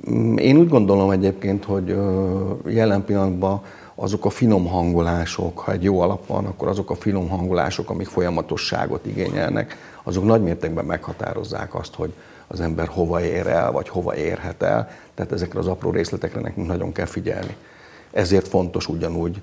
Mm, 0.09 0.37
én 0.37 0.57
úgy 0.57 0.67
gondolom 0.67 1.11
egyébként, 1.11 1.65
hogy 1.65 1.95
jelen 2.65 3.05
pillanatban 3.05 3.61
azok 3.95 4.25
a 4.25 4.29
finom 4.29 4.67
hangolások, 4.67 5.59
ha 5.59 5.71
egy 5.71 5.83
jó 5.83 5.99
alap 5.99 6.27
van, 6.27 6.45
akkor 6.45 6.67
azok 6.67 6.89
a 6.89 6.95
finom 6.95 7.29
hangolások, 7.29 7.89
amik 7.89 8.07
folyamatosságot 8.07 9.05
igényelnek, 9.05 9.77
azok 10.03 10.25
nagy 10.25 10.41
mértékben 10.41 10.85
meghatározzák 10.85 11.75
azt, 11.75 11.95
hogy 11.95 12.13
az 12.47 12.61
ember 12.61 12.87
hova 12.87 13.21
ér 13.21 13.47
el, 13.47 13.71
vagy 13.71 13.89
hova 13.89 14.15
érhet 14.15 14.61
el. 14.61 14.89
Tehát 15.13 15.31
ezekre 15.31 15.59
az 15.59 15.67
apró 15.67 15.91
részletekre 15.91 16.41
nekünk 16.41 16.67
nagyon 16.67 16.91
kell 16.91 17.05
figyelni. 17.05 17.55
Ezért 18.11 18.47
fontos 18.47 18.87
ugyanúgy, 18.87 19.41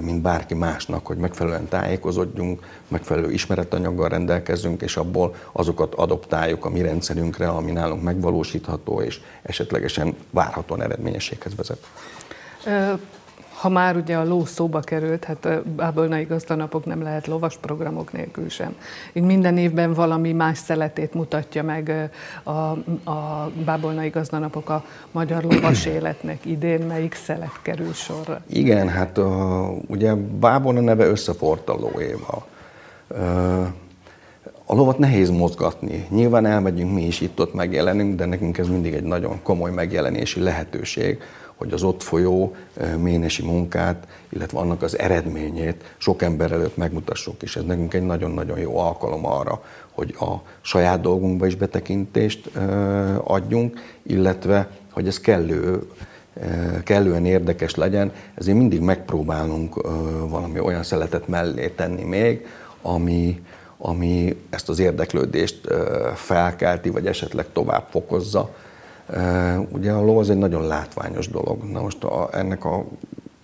mint 0.00 0.22
bárki 0.22 0.54
másnak, 0.54 1.06
hogy 1.06 1.16
megfelelően 1.16 1.68
tájékozódjunk, 1.68 2.66
megfelelő 2.88 3.30
ismeretanyaggal 3.30 4.08
rendelkezzünk, 4.08 4.82
és 4.82 4.96
abból 4.96 5.34
azokat 5.52 5.94
adoptáljuk 5.94 6.64
a 6.64 6.70
mi 6.70 6.82
rendszerünkre, 6.82 7.48
ami 7.48 7.70
nálunk 7.70 8.02
megvalósítható, 8.02 9.00
és 9.00 9.20
esetlegesen 9.42 10.16
várhatóan 10.30 10.82
eredményességhez 10.82 11.52
vezet. 11.54 11.86
Ha 13.62 13.68
már 13.68 13.96
ugye 13.96 14.16
a 14.16 14.24
ló 14.24 14.44
szóba 14.44 14.80
került, 14.80 15.24
hát 15.24 15.62
bábolnai 15.68 16.24
gazdanapok 16.24 16.84
nem 16.84 17.02
lehet 17.02 17.26
lovas 17.26 17.56
programok 17.56 18.12
nélkül 18.12 18.48
sem. 18.48 18.76
Így 19.12 19.22
minden 19.22 19.58
évben 19.58 19.92
valami 19.92 20.32
más 20.32 20.58
szeletét 20.58 21.14
mutatja 21.14 21.62
meg 21.62 22.10
a, 22.42 22.50
a 23.10 23.50
bábolnai 23.64 24.08
gazdanapok 24.08 24.68
a 24.70 24.84
magyar 25.10 25.42
lovas 25.42 25.86
életnek. 25.96 26.44
Idén 26.44 26.80
melyik 26.80 27.14
szelet 27.14 27.58
kerül 27.62 27.92
sorra? 27.92 28.40
Igen, 28.46 28.88
hát 28.88 29.18
a, 29.18 29.68
ugye 29.86 30.14
bábolna 30.14 30.80
neve 30.80 31.06
összefort 31.06 31.68
a 31.68 31.76
lóéval. 31.80 32.44
A 34.64 34.74
lovat 34.74 34.98
nehéz 34.98 35.30
mozgatni. 35.30 36.06
Nyilván 36.10 36.46
elmegyünk 36.46 36.92
mi 36.94 37.06
is 37.06 37.20
itt-ott 37.20 37.54
megjelenünk, 37.54 38.16
de 38.16 38.24
nekünk 38.24 38.58
ez 38.58 38.68
mindig 38.68 38.94
egy 38.94 39.02
nagyon 39.02 39.42
komoly 39.42 39.70
megjelenési 39.70 40.40
lehetőség, 40.40 41.22
hogy 41.62 41.72
az 41.72 41.82
ott 41.82 42.02
folyó 42.02 42.54
ménesi 42.98 43.42
munkát, 43.42 44.06
illetve 44.28 44.58
annak 44.58 44.82
az 44.82 44.98
eredményét 44.98 45.94
sok 45.98 46.22
ember 46.22 46.52
előtt 46.52 46.76
megmutassuk, 46.76 47.42
és 47.42 47.56
ez 47.56 47.64
nekünk 47.64 47.94
egy 47.94 48.02
nagyon-nagyon 48.02 48.58
jó 48.58 48.78
alkalom 48.78 49.26
arra, 49.26 49.64
hogy 49.90 50.14
a 50.20 50.32
saját 50.60 51.00
dolgunkba 51.00 51.46
is 51.46 51.54
betekintést 51.54 52.50
adjunk, 53.24 53.80
illetve 54.02 54.68
hogy 54.90 55.06
ez 55.06 55.20
kellő, 55.20 55.82
kellően 56.84 57.26
érdekes 57.26 57.74
legyen, 57.74 58.12
ezért 58.34 58.56
mindig 58.56 58.80
megpróbálunk 58.80 59.74
valami 60.28 60.60
olyan 60.60 60.82
szeletet 60.82 61.28
mellé 61.28 61.68
tenni 61.68 62.04
még, 62.04 62.46
ami, 62.80 63.42
ami 63.78 64.36
ezt 64.50 64.68
az 64.68 64.78
érdeklődést 64.78 65.68
felkelti, 66.14 66.90
vagy 66.90 67.06
esetleg 67.06 67.46
tovább 67.52 67.86
fokozza, 67.90 68.54
Ugye 69.72 69.92
a 69.92 70.04
ló 70.04 70.18
az 70.18 70.30
egy 70.30 70.38
nagyon 70.38 70.66
látványos 70.66 71.28
dolog. 71.28 71.62
Na 71.62 71.80
most 71.80 72.04
a, 72.04 72.28
ennek 72.32 72.64
a 72.64 72.84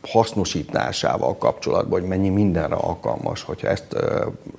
hasznosításával 0.02 1.36
kapcsolatban, 1.36 2.00
hogy 2.00 2.08
mennyi 2.08 2.28
mindenre 2.28 2.74
alkalmas, 2.74 3.42
hogyha 3.42 3.68
ezt 3.68 3.96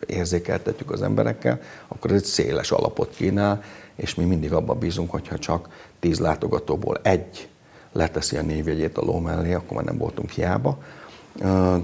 érzékeltetjük 0.06 0.91
az 0.91 1.02
emberekkel, 1.02 1.60
akkor 1.88 2.12
ez 2.12 2.22
egy 2.22 2.28
széles 2.28 2.72
alapot 2.72 3.15
kínál, 3.15 3.62
és 3.95 4.15
mi 4.15 4.24
mindig 4.24 4.54
abban 4.54 4.80
bízunk, 4.80 5.12
hogyha 5.12 5.38
csak 5.38 5.69
tíz 6.00 6.19
látogatóból 6.19 7.00
egy 7.02 7.48
leteszi 7.91 8.38
a 8.38 8.41
névjegyét 8.41 8.98
a 8.98 9.06
ló 9.06 9.19
mellé, 9.19 9.54
akkor 9.54 9.76
már 9.76 9.86
nem 9.86 9.98
voltunk 9.98 10.30
hiába. 10.30 10.78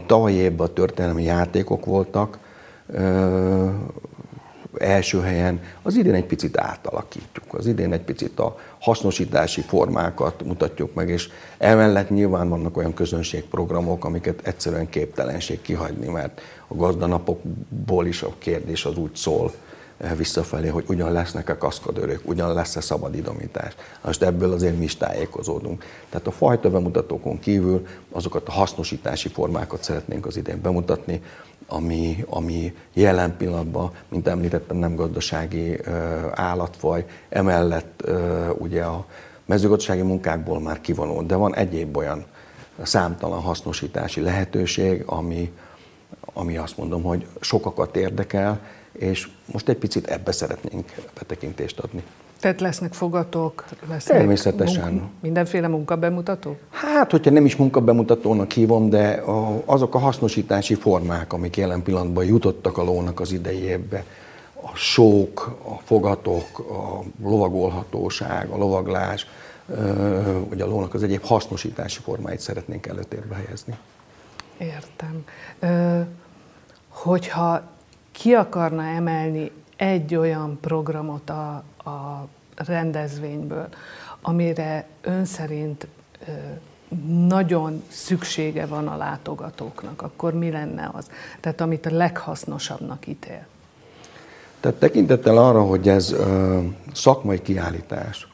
Tavaly 0.06 0.34
évben 0.34 0.68
a 0.68 0.74
történelmi 0.74 1.24
játékok 1.24 1.86
voltak, 1.86 2.38
első 4.80 5.22
helyen, 5.22 5.62
az 5.82 5.96
idén 5.96 6.14
egy 6.14 6.26
picit 6.26 6.58
átalakítjuk. 6.58 7.54
Az 7.54 7.66
idén 7.66 7.94
egy 7.94 8.02
picit 8.02 8.40
a 8.40 8.58
hasznosítási 8.80 9.62
formákat 9.62 10.44
mutatjuk 10.44 10.94
meg, 10.94 11.10
és 11.10 11.30
emellett 11.58 12.10
nyilván 12.10 12.50
vannak 12.50 12.78
olyan 12.78 12.94
közönségprogramok, 12.94 14.06
amiket 14.06 14.48
egyszerűen 14.48 14.90
képtelenség 14.90 15.62
kihagyni, 15.62 16.08
mert 16.08 16.42
a 16.68 16.76
gazdanapokból 16.76 18.06
is 18.06 18.22
a 18.22 18.34
kérdés 18.38 18.86
az 18.86 18.98
úgy 18.98 19.16
szól 19.16 19.52
eh, 19.98 20.16
visszafelé, 20.16 20.68
hogy 20.68 20.86
ugyan 20.88 21.12
lesznek-e 21.12 21.58
kaszkadőrök, 21.58 22.22
ugyan 22.24 22.54
lesz-e 22.54 22.82
szabad 22.82 23.16
idomítás. 23.16 23.76
Most 24.04 24.24
ebből 24.24 24.52
azért 24.52 24.78
mi 24.78 24.84
is 24.84 24.98
tájékozódunk. 24.98 25.86
Tehát 26.10 26.28
a 26.28 26.32
fajta 26.32 26.70
bemutatókon 26.70 27.40
kívül 27.40 27.88
azokat 28.12 28.48
a 28.48 28.52
hasznosítási 28.52 29.30
formákat 29.30 29.84
szeretnénk 29.84 30.26
az 30.26 30.38
idén 30.38 30.62
bemutatni, 30.62 31.22
ami, 31.68 32.26
ami 32.30 32.76
jelen 32.94 33.38
pillanatban, 33.38 33.92
mint 34.10 34.28
említettem, 34.28 34.78
nem 34.78 34.96
gazdasági 34.96 35.80
állatfaj, 36.34 37.06
emellett 37.30 38.04
ugye 38.58 38.84
a 38.84 39.06
mezőgazdasági 39.46 40.02
munkákból 40.02 40.60
már 40.60 40.82
kivonult, 40.82 41.26
de 41.26 41.36
van 41.36 41.56
egyéb 41.56 41.98
olyan 41.98 42.26
számtalan 42.82 43.42
hasznosítási 43.42 44.22
lehetőség, 44.22 45.04
ami, 45.06 45.52
ami 46.34 46.58
azt 46.58 46.78
mondom, 46.78 47.04
hogy 47.04 47.28
sokakat 47.40 47.96
érdekel, 47.96 48.60
és 48.98 49.30
most 49.52 49.70
egy 49.70 49.78
picit 49.78 50.08
ebbe 50.08 50.32
szeretnénk 50.32 50.94
betekintést 51.20 51.80
adni. 51.80 52.04
Tehát 52.40 52.62
lesznek 52.62 52.94
fogatók, 52.94 53.66
lesznek 53.90 54.18
Természetesen. 54.18 54.92
Munka, 54.92 55.10
mindenféle 55.22 55.68
munkabemutató? 55.68 56.58
Hát, 56.70 57.12
hogyha 57.12 57.32
nem 57.32 57.46
is 57.46 57.56
munkabemutatónak 57.56 58.52
hívom, 58.52 58.90
de 58.90 59.10
a, 59.10 59.62
azok 59.66 59.96
a 59.96 59.98
hasznosítási 59.98 60.76
formák, 60.76 61.34
amik 61.34 61.58
jelen 61.58 61.82
pillanatban 61.84 62.26
jutottak 62.26 62.78
a 62.78 62.84
lónak 62.84 63.20
az 63.20 63.32
idejébe, 63.32 64.04
a 64.54 64.76
sók, 64.76 65.58
a 65.64 65.80
fogatok, 65.84 66.60
a 66.60 67.04
lovagolhatóság, 67.24 68.50
a 68.50 68.58
lovaglás, 68.58 69.28
vagy 70.50 70.62
a 70.62 70.66
lónak 70.66 70.94
az 70.94 71.04
egyéb 71.04 71.24
hasznosítási 71.24 72.00
formáit 72.00 72.40
szeretnénk 72.40 72.88
előtérbe 72.88 73.36
helyezni. 73.36 73.78
Értem. 74.58 75.24
Hogyha 76.90 77.62
ki 78.18 78.34
akarna 78.34 78.84
emelni 78.84 79.52
egy 79.76 80.16
olyan 80.16 80.58
programot 80.62 81.30
a, 81.30 81.64
a 81.90 82.28
rendezvényből, 82.56 83.68
amire 84.22 84.86
ön 85.02 85.26
szerint 85.26 85.88
nagyon 87.28 87.84
szüksége 87.88 88.66
van 88.66 88.88
a 88.88 88.98
látogatóknak, 88.98 90.02
akkor 90.02 90.34
mi 90.34 90.52
lenne 90.52 90.92
az? 90.94 91.10
Tehát 91.40 91.62
amit 91.62 91.86
a 91.86 91.96
leghasznosabbnak 91.96 93.08
ítél. 93.08 93.46
Tehát 94.60 94.78
tekintettel 94.80 95.38
arra, 95.38 95.62
hogy 95.62 95.90
ez 95.90 96.12
ö, 96.12 96.60
szakmai 96.94 97.42
kiállítás, 97.42 98.28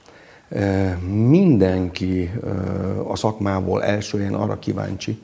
ö, 0.49 0.89
mindenki 1.07 2.31
ö, 2.41 2.49
a 3.07 3.15
szakmából 3.15 3.83
elsőjén 3.83 4.33
arra 4.33 4.59
kíváncsi, 4.59 5.21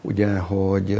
ugye, 0.00 0.38
hogy 0.38 0.98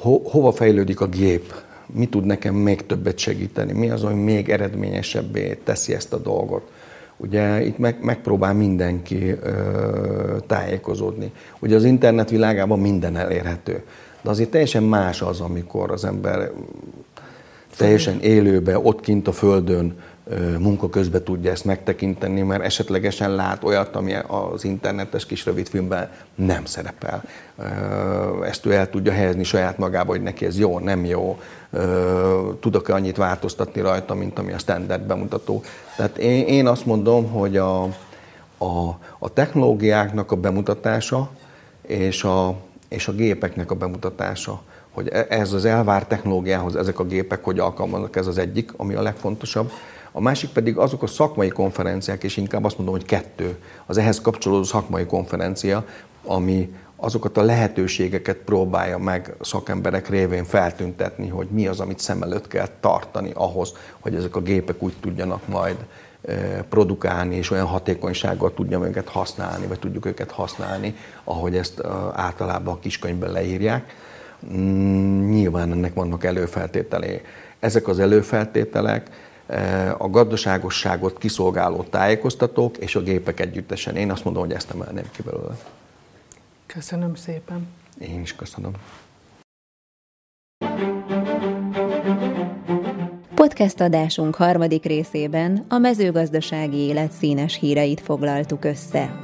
ho, 0.00 0.18
hova 0.24 0.52
fejlődik 0.52 1.00
a 1.00 1.06
gép, 1.06 1.54
mi 1.86 2.08
tud 2.08 2.24
nekem 2.24 2.54
még 2.54 2.86
többet 2.86 3.18
segíteni, 3.18 3.72
mi 3.72 3.90
az, 3.90 4.04
ami 4.04 4.22
még 4.22 4.48
eredményesebbé 4.48 5.58
teszi 5.64 5.94
ezt 5.94 6.12
a 6.12 6.18
dolgot. 6.18 6.70
Ugye 7.16 7.64
itt 7.64 7.78
meg, 7.78 7.96
megpróbál 8.00 8.54
mindenki 8.54 9.28
ö, 9.28 10.36
tájékozódni. 10.46 11.32
Ugye 11.58 11.76
az 11.76 11.84
internet 11.84 12.30
világában 12.30 12.78
minden 12.78 13.16
elérhető, 13.16 13.82
de 14.22 14.30
azért 14.30 14.50
teljesen 14.50 14.82
más 14.82 15.22
az, 15.22 15.40
amikor 15.40 15.90
az 15.90 16.04
ember 16.04 16.50
teljesen 17.76 18.20
élőbe, 18.20 18.78
ott 18.78 19.00
kint 19.00 19.28
a 19.28 19.32
földön 19.32 19.96
munka 20.58 20.88
közben 20.88 21.22
tudja 21.22 21.50
ezt 21.50 21.64
megtekinteni, 21.64 22.42
mert 22.42 22.62
esetlegesen 22.62 23.34
lát 23.34 23.64
olyat, 23.64 23.96
ami 23.96 24.14
az 24.26 24.64
internetes 24.64 25.26
kis 25.26 25.44
rövidfilmben 25.44 26.10
nem 26.34 26.64
szerepel. 26.64 27.22
Ezt 28.44 28.66
ő 28.66 28.72
el 28.72 28.90
tudja 28.90 29.12
helyezni 29.12 29.44
saját 29.44 29.78
magába, 29.78 30.10
hogy 30.10 30.22
neki 30.22 30.46
ez 30.46 30.58
jó, 30.58 30.78
nem 30.78 31.04
jó, 31.04 31.38
tudok-e 32.60 32.94
annyit 32.94 33.16
változtatni 33.16 33.80
rajta, 33.80 34.14
mint 34.14 34.38
ami 34.38 34.52
a 34.52 34.58
standard 34.58 35.02
bemutató. 35.02 35.62
Tehát 35.96 36.18
én, 36.18 36.46
én 36.46 36.66
azt 36.66 36.86
mondom, 36.86 37.30
hogy 37.30 37.56
a, 37.56 37.82
a, 38.58 38.98
a 39.18 39.32
technológiáknak 39.32 40.32
a 40.32 40.36
bemutatása 40.36 41.30
és 41.82 42.24
a, 42.24 42.56
és 42.88 43.08
a 43.08 43.12
gépeknek 43.12 43.70
a 43.70 43.74
bemutatása, 43.74 44.62
hogy 44.90 45.08
e, 45.08 45.26
ez 45.28 45.52
az 45.52 45.64
elvárt 45.64 46.08
technológiához 46.08 46.76
ezek 46.76 46.98
a 46.98 47.04
gépek 47.04 47.44
hogy 47.44 47.58
alkalmaznak, 47.58 48.16
ez 48.16 48.26
az 48.26 48.38
egyik, 48.38 48.72
ami 48.76 48.94
a 48.94 49.02
legfontosabb. 49.02 49.70
A 50.16 50.20
másik 50.20 50.50
pedig 50.50 50.76
azok 50.76 51.02
a 51.02 51.06
szakmai 51.06 51.48
konferenciák, 51.48 52.24
és 52.24 52.36
inkább 52.36 52.64
azt 52.64 52.76
mondom, 52.76 52.94
hogy 52.94 53.04
kettő, 53.04 53.56
az 53.86 53.98
ehhez 53.98 54.20
kapcsolódó 54.20 54.62
szakmai 54.62 55.06
konferencia, 55.06 55.84
ami 56.24 56.74
azokat 56.96 57.36
a 57.36 57.42
lehetőségeket 57.42 58.36
próbálja 58.36 58.98
meg 58.98 59.34
szakemberek 59.40 60.08
révén 60.08 60.44
feltüntetni, 60.44 61.28
hogy 61.28 61.46
mi 61.50 61.66
az, 61.66 61.80
amit 61.80 61.98
szem 61.98 62.22
előtt 62.22 62.48
kell 62.48 62.68
tartani 62.80 63.30
ahhoz, 63.34 63.72
hogy 64.00 64.14
ezek 64.14 64.36
a 64.36 64.40
gépek 64.40 64.82
úgy 64.82 64.94
tudjanak 65.00 65.48
majd 65.48 65.76
produkálni, 66.68 67.36
és 67.36 67.50
olyan 67.50 67.66
hatékonysággal 67.66 68.54
tudjam 68.54 68.84
őket 68.84 69.08
használni, 69.08 69.66
vagy 69.66 69.78
tudjuk 69.78 70.06
őket 70.06 70.30
használni, 70.30 70.94
ahogy 71.24 71.56
ezt 71.56 71.82
általában 72.12 72.74
a 72.74 72.78
kiskönyvben 72.78 73.32
leírják. 73.32 73.94
Mm, 74.56 75.28
nyilván 75.30 75.72
ennek 75.72 75.94
vannak 75.94 76.24
előfeltételei. 76.24 77.20
Ezek 77.58 77.88
az 77.88 77.98
előfeltételek 77.98 79.10
a 79.98 80.08
gazdaságosságot 80.10 81.18
kiszolgáló 81.18 81.82
tájékoztatók 81.82 82.76
és 82.76 82.94
a 82.94 83.02
gépek 83.02 83.40
együttesen. 83.40 83.96
Én 83.96 84.10
azt 84.10 84.24
mondom, 84.24 84.42
hogy 84.42 84.52
ezt 84.52 84.70
emelném 84.70 85.10
ki 85.10 85.22
belőle. 85.22 85.56
Köszönöm 86.66 87.14
szépen. 87.14 87.68
Én 87.98 88.20
is 88.20 88.34
köszönöm. 88.34 88.72
Podcast 93.34 93.80
adásunk 93.80 94.34
harmadik 94.34 94.84
részében 94.84 95.64
a 95.68 95.78
mezőgazdasági 95.78 96.76
élet 96.76 97.12
színes 97.12 97.58
híreit 97.58 98.00
foglaltuk 98.00 98.64
össze. 98.64 99.20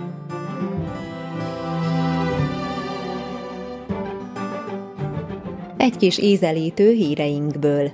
Egy 5.76 5.96
kis 5.96 6.18
ízelítő 6.18 6.90
híreinkből. 6.92 7.90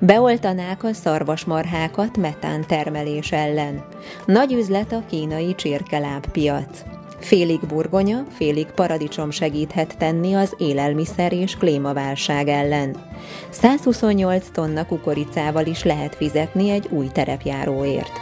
Beoltanák 0.00 0.84
a 0.84 0.92
szarvasmarhákat 0.92 2.16
metán 2.16 2.66
termelés 2.66 3.32
ellen. 3.32 3.84
Nagy 4.26 4.52
üzlet 4.52 4.92
a 4.92 5.02
kínai 5.08 5.54
csirkeláb 5.54 6.26
piac. 6.26 6.82
Félig 7.18 7.60
burgonya, 7.68 8.24
félig 8.30 8.66
paradicsom 8.66 9.30
segíthet 9.30 9.98
tenni 9.98 10.34
az 10.34 10.54
élelmiszer 10.58 11.32
és 11.32 11.56
klímaválság 11.56 12.48
ellen. 12.48 12.96
128 13.50 14.46
tonna 14.52 14.86
kukoricával 14.86 15.66
is 15.66 15.82
lehet 15.82 16.14
fizetni 16.14 16.70
egy 16.70 16.86
új 16.90 17.06
terepjáróért. 17.06 18.20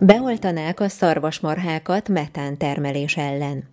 Beoltanák 0.00 0.80
a 0.80 0.88
szarvasmarhákat 0.88 2.08
metántermelés 2.08 3.16
ellen. 3.16 3.68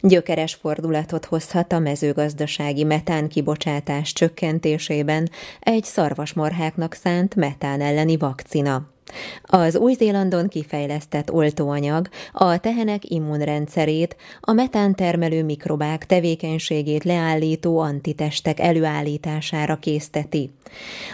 Gyökeres 0.00 0.54
fordulatot 0.54 1.24
hozhat 1.24 1.72
a 1.72 1.78
mezőgazdasági 1.78 2.84
metán 2.84 3.28
kibocsátás 3.28 4.12
csökkentésében 4.12 5.30
egy 5.60 5.84
szarvasmarháknak 5.84 6.94
szánt 6.94 7.34
metán 7.34 7.80
elleni 7.80 8.16
vakcina. 8.16 8.88
Az 9.42 9.76
Új-Zélandon 9.76 10.48
kifejlesztett 10.48 11.32
oltóanyag 11.32 12.08
a 12.32 12.58
tehenek 12.58 13.10
immunrendszerét, 13.10 14.16
a 14.40 14.52
metántermelő 14.52 15.44
mikrobák 15.44 16.06
tevékenységét 16.06 17.04
leállító 17.04 17.78
antitestek 17.78 18.60
előállítására 18.60 19.76
készteti. 19.76 20.50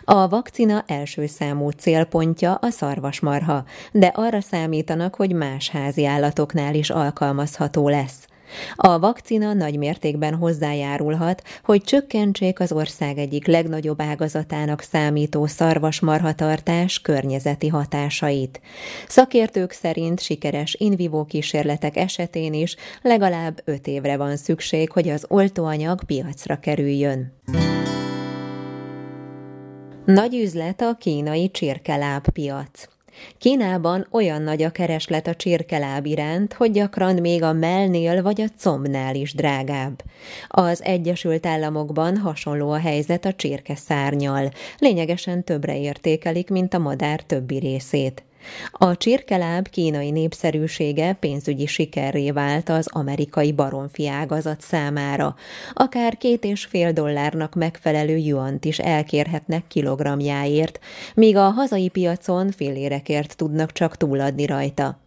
A 0.04 0.28
vakcina 0.28 0.84
első 0.86 1.26
számú 1.26 1.70
célpontja 1.70 2.54
a 2.54 2.70
szarvasmarha, 2.70 3.64
de 3.92 4.06
arra 4.06 4.40
számítanak, 4.40 5.14
hogy 5.14 5.32
más 5.32 5.70
házi 5.70 6.06
állatoknál 6.06 6.74
is 6.74 6.90
alkalmazható 6.90 7.88
lesz. 7.88 8.26
A 8.74 8.98
vakcina 8.98 9.52
nagy 9.52 9.78
mértékben 9.78 10.34
hozzájárulhat, 10.34 11.42
hogy 11.64 11.82
csökkentsék 11.82 12.60
az 12.60 12.72
ország 12.72 13.18
egyik 13.18 13.46
legnagyobb 13.46 14.00
ágazatának 14.00 14.80
számító 14.80 15.46
szarvasmarhatartás 15.46 17.00
környezeti 17.00 17.68
hatásait. 17.68 18.60
Szakértők 19.08 19.72
szerint 19.72 20.20
sikeres 20.20 20.74
in 20.78 20.94
vivo 20.96 21.24
kísérletek 21.24 21.96
esetén 21.96 22.52
is 22.52 22.76
legalább 23.02 23.60
öt 23.64 23.86
évre 23.86 24.16
van 24.16 24.36
szükség, 24.36 24.90
hogy 24.92 25.08
az 25.08 25.24
oltóanyag 25.28 26.04
piacra 26.04 26.58
kerüljön. 26.58 27.32
Nagy 30.04 30.34
üzlet 30.34 30.80
a 30.80 30.94
kínai 30.98 31.50
csirkeláb 31.50 32.28
piac. 32.28 32.95
Kínában 33.38 34.06
olyan 34.10 34.42
nagy 34.42 34.62
a 34.62 34.70
kereslet 34.70 35.26
a 35.26 35.34
csirkeláb 35.34 36.06
iránt, 36.06 36.52
hogy 36.52 36.70
gyakran 36.70 37.14
még 37.14 37.42
a 37.42 37.52
mellnél 37.52 38.22
vagy 38.22 38.40
a 38.40 38.48
combnál 38.58 39.14
is 39.14 39.34
drágább. 39.34 40.02
Az 40.48 40.82
Egyesült 40.82 41.46
Államokban 41.46 42.16
hasonló 42.16 42.70
a 42.70 42.78
helyzet 42.78 43.24
a 43.24 43.32
csirkeszárnyal. 43.32 44.50
Lényegesen 44.78 45.44
többre 45.44 45.78
értékelik, 45.78 46.50
mint 46.50 46.74
a 46.74 46.78
madár 46.78 47.20
többi 47.20 47.58
részét. 47.58 48.24
A 48.72 48.96
csirkeláb 48.96 49.68
kínai 49.68 50.10
népszerűsége 50.10 51.12
pénzügyi 51.12 51.66
sikerré 51.66 52.30
vált 52.30 52.68
az 52.68 52.88
amerikai 52.92 53.52
baromfi 53.52 54.08
ágazat 54.08 54.60
számára. 54.60 55.34
Akár 55.72 56.16
két 56.16 56.44
és 56.44 56.64
fél 56.64 56.92
dollárnak 56.92 57.54
megfelelő 57.54 58.16
juant 58.16 58.64
is 58.64 58.78
elkérhetnek 58.78 59.66
kilogramjáért, 59.66 60.78
míg 61.14 61.36
a 61.36 61.50
hazai 61.50 61.88
piacon 61.88 62.50
félérekért 62.50 63.36
tudnak 63.36 63.72
csak 63.72 63.96
túladni 63.96 64.46
rajta. 64.46 64.98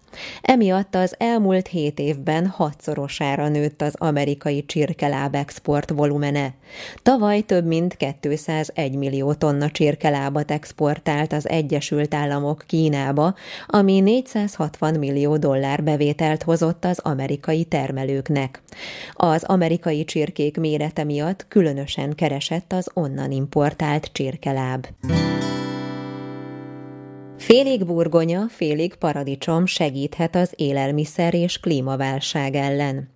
Emiatt 0.42 0.96
az 0.96 1.16
elmúlt 1.18 1.68
hét 1.68 2.00
évben 2.00 2.48
hatszorosára 2.48 3.48
nőtt 3.48 3.82
az 3.82 3.94
amerikai 3.98 4.66
csirkeláb 4.66 5.36
export 5.36 5.90
volumene. 5.90 6.54
Tavaly 7.02 7.42
több 7.42 7.66
mint 7.66 7.98
201 8.20 8.96
millió 8.96 9.34
tonna 9.34 9.70
csirkelábat 9.70 10.52
exportált 10.52 11.34
az 11.34 11.50
Egyesült 11.50 12.14
Államok 12.14 12.64
Kínába, 12.68 13.36
ami 13.68 14.00
460 14.00 14.94
millió 14.94 15.38
dollár 15.38 15.84
bevételt 15.84 16.44
hozott 16.44 16.86
az 16.86 17.00
amerikai 17.00 17.64
termelőknek. 17.64 18.62
Az 19.14 19.44
amerikai 19.44 20.06
csirkék 20.06 20.58
mérete 20.58 21.04
miatt 21.04 21.46
különösen 21.48 22.16
keresett 22.16 22.74
az 22.74 22.90
onnan 22.94 23.32
importált 23.32 24.10
csirkeláb. 24.12 24.88
Félig 27.40 27.86
burgonya, 27.86 28.46
félig 28.50 28.96
paradicsom 28.96 29.66
segíthet 29.66 30.36
az 30.36 30.54
élelmiszer 30.56 31.34
és 31.34 31.60
klímaválság 31.60 32.56
ellen. 32.56 33.10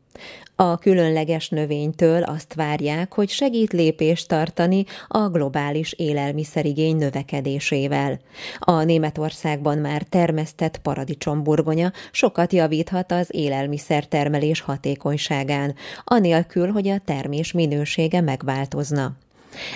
A 0.55 0.77
különleges 0.77 1.49
növénytől 1.49 2.23
azt 2.23 2.53
várják, 2.53 3.13
hogy 3.13 3.29
segít 3.29 3.73
lépést 3.73 4.27
tartani 4.27 4.85
a 5.07 5.29
globális 5.29 5.93
élelmiszerigény 5.93 6.95
növekedésével. 6.95 8.19
A 8.59 8.83
Németországban 8.83 9.77
már 9.77 10.03
termesztett 10.03 10.77
paradicsomburgonya 10.77 11.91
sokat 12.11 12.53
javíthat 12.53 13.11
az 13.11 13.27
élelmiszertermelés 13.31 14.61
hatékonyságán, 14.61 15.75
anélkül, 16.03 16.71
hogy 16.71 16.87
a 16.87 17.01
termés 17.05 17.51
minősége 17.51 18.21
megváltozna. 18.21 19.15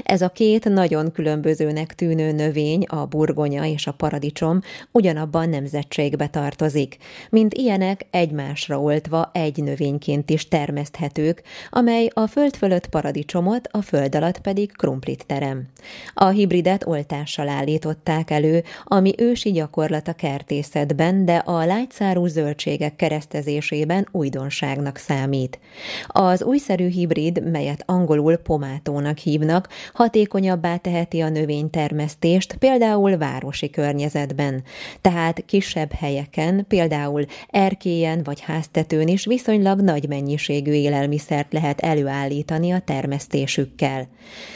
Ez 0.03 0.21
a 0.21 0.29
két 0.29 0.69
nagyon 0.69 1.11
különbözőnek 1.11 1.95
tűnő 1.95 2.31
növény, 2.31 2.83
a 2.83 3.05
burgonya 3.05 3.65
és 3.65 3.87
a 3.87 3.91
paradicsom 3.91 4.61
ugyanabban 4.91 5.49
nemzetségbe 5.49 6.27
tartozik, 6.27 6.97
mint 7.29 7.53
ilyenek 7.53 8.05
egymásra 8.11 8.81
oltva 8.81 9.29
egy 9.33 9.63
növényként 9.63 10.29
is 10.29 10.47
termeszthetők, 10.47 11.41
amely 11.69 12.09
a 12.13 12.27
föld 12.27 12.55
fölött 12.55 12.87
paradicsomot, 12.87 13.67
a 13.71 13.81
föld 13.81 14.15
alatt 14.15 14.39
pedig 14.39 14.71
krumplit 14.71 15.25
terem. 15.25 15.65
A 16.13 16.27
hibridet 16.27 16.85
oltással 16.85 17.49
állították 17.49 18.31
elő, 18.31 18.63
ami 18.83 19.13
ősi 19.17 19.51
gyakorlat 19.51 20.07
a 20.07 20.13
kertészetben, 20.13 21.25
de 21.25 21.35
a 21.35 21.65
lágyszárú 21.65 22.25
zöldségek 22.25 22.95
keresztezésében 22.95 24.07
újdonságnak 24.11 24.97
számít. 24.97 25.59
Az 26.07 26.43
újszerű 26.43 26.87
hibrid, 26.87 27.51
melyet 27.51 27.83
angolul 27.85 28.35
pomátónak 28.35 29.17
hívnak, 29.17 29.66
hatékonyabbá 29.93 30.77
teheti 30.77 31.21
a 31.21 31.29
növénytermesztést, 31.29 32.55
például 32.55 33.17
városi 33.17 33.69
környezetben. 33.69 34.63
Tehát 35.01 35.45
kisebb 35.45 35.91
helyeken, 35.91 36.65
például 36.67 37.25
erkélyen 37.49 38.23
vagy 38.23 38.39
háztetőn 38.41 39.07
is 39.07 39.25
viszonylag 39.25 39.81
nagy 39.81 40.07
mennyiségű 40.07 40.71
élelmiszert 40.71 41.53
lehet 41.53 41.79
előállítani 41.79 42.71
a 42.71 42.79
termesztésükkel. 42.79 44.07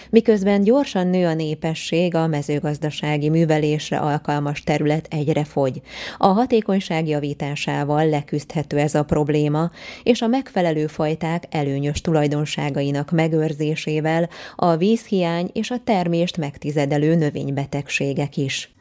Miközben 0.09 0.63
gyorsan 0.63 1.07
nő 1.07 1.25
a 1.25 1.33
népesség, 1.33 2.15
a 2.15 2.27
mezőgazdasági 2.27 3.29
művelésre 3.29 3.97
alkalmas 3.97 4.63
terület 4.63 5.07
egyre 5.09 5.43
fogy. 5.43 5.81
A 6.17 6.27
hatékonyság 6.27 7.07
javításával 7.07 8.09
leküzdhető 8.09 8.77
ez 8.77 8.95
a 8.95 9.03
probléma, 9.03 9.71
és 10.03 10.21
a 10.21 10.27
megfelelő 10.27 10.87
fajták 10.87 11.43
előnyös 11.49 12.01
tulajdonságainak 12.01 13.11
megőrzésével 13.11 14.29
a 14.55 14.75
víz 14.75 15.00
vízhiány 15.01 15.49
és 15.53 15.71
a 15.71 15.79
termést 15.83 16.37
megtizedelő 16.37 17.15
növénybetegségek 17.15 18.37
is. 18.37 18.73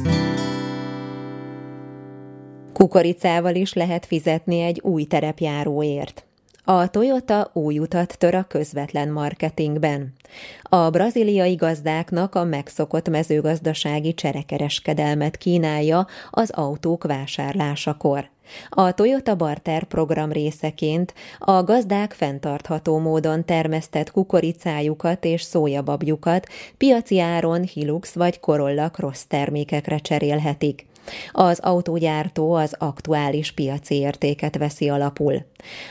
Kukoricával 2.73 3.55
is 3.55 3.73
lehet 3.73 4.07
fizetni 4.07 4.61
egy 4.61 4.81
új 4.83 5.05
terepjáróért. 5.05 6.25
A 6.65 6.91
Toyota 6.91 7.51
új 7.53 7.79
utat 7.79 8.19
tör 8.19 8.35
a 8.35 8.43
közvetlen 8.43 9.09
marketingben. 9.09 10.13
A 10.63 10.91
braziliai 10.91 11.55
gazdáknak 11.55 12.35
a 12.35 12.45
megszokott 12.45 13.09
mezőgazdasági 13.09 14.15
cserekereskedelmet 14.15 15.37
kínálja 15.37 16.07
az 16.31 16.51
autók 16.51 17.05
vásárlásakor. 17.05 18.29
A 18.69 18.93
Toyota 18.93 19.37
Barter 19.37 19.85
program 19.85 20.33
részeként 20.33 21.15
a 21.39 21.63
gazdák 21.63 22.13
fenntartható 22.13 22.99
módon 22.99 23.45
termesztett 23.45 24.11
kukoricájukat 24.11 25.25
és 25.25 25.43
szójababjukat 25.43 26.47
piaci 26.77 27.21
áron 27.21 27.63
Hilux 27.63 28.15
vagy 28.15 28.41
Corolla 28.41 28.91
Cross 28.91 29.25
termékekre 29.29 29.99
cserélhetik. 29.99 30.90
Az 31.33 31.59
autógyártó 31.59 32.53
az 32.53 32.75
aktuális 32.79 33.53
piaci 33.53 33.95
értéket 33.95 34.59
veszi 34.59 34.89
alapul. 34.89 35.45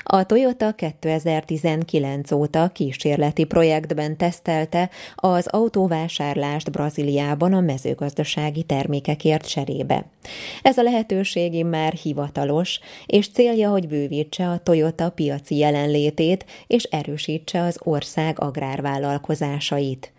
A 0.03 0.25
Toyota 0.25 0.71
2019 0.71 2.31
óta 2.31 2.67
kísérleti 2.67 3.43
projektben 3.43 4.17
tesztelte 4.17 4.89
az 5.15 5.47
autóvásárlást 5.47 6.71
Brazíliában 6.71 7.53
a 7.53 7.59
mezőgazdasági 7.59 8.63
termékekért 8.63 9.47
cserébe. 9.49 10.05
Ez 10.61 10.77
a 10.77 10.83
lehetőség 10.83 11.65
már 11.65 11.93
hivatalos, 11.93 12.79
és 13.05 13.29
célja, 13.29 13.69
hogy 13.69 13.87
bővítse 13.87 14.49
a 14.49 14.59
Toyota 14.63 15.09
piaci 15.09 15.57
jelenlétét 15.57 16.45
és 16.67 16.83
erősítse 16.83 17.61
az 17.61 17.79
ország 17.83 18.39
agrárvállalkozásait. 18.39 20.11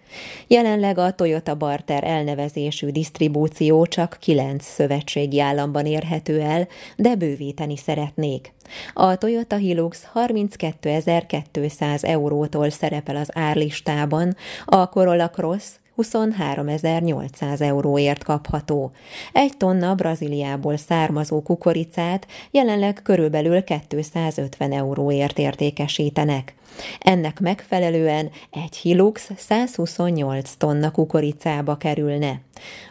Jelenleg 0.47 0.99
a 0.99 1.13
Toyota 1.13 1.55
Barter 1.55 2.05
elnevezésű 2.05 2.89
disztribúció 2.89 3.87
csak 3.87 4.17
kilenc 4.21 4.65
szövetségi 4.65 5.41
államban 5.41 5.87
érhető 5.87 6.41
el, 6.41 6.69
de 6.97 7.15
bővíteni 7.15 7.77
szeretnék. 7.77 8.53
A 8.95 9.17
Toyota 9.17 9.57
Hilux 9.57 10.07
32.200 10.15 12.05
eurótól 12.05 12.71
szerepel 12.71 13.17
az 13.17 13.29
árlistában, 13.33 14.37
a 14.65 14.89
Corolla 14.89 15.31
Cross 15.31 15.65
23.800 15.97 17.61
euróért 17.61 18.25
kapható. 18.25 18.93
Egy 19.33 19.57
tonna 19.57 19.95
Brazíliából 19.95 20.77
származó 20.77 21.43
kukoricát 21.43 22.27
jelenleg 22.51 23.01
körülbelül 23.03 23.65
250 23.89 24.73
euróért 24.73 25.39
értékesítenek. 25.39 26.55
Ennek 27.01 27.41
megfelelően 27.41 28.31
egy 28.51 28.77
Hilux 28.77 29.31
128 29.37 30.53
tonna 30.59 30.91
kukoricába 30.91 31.77
kerülne. 31.77 32.41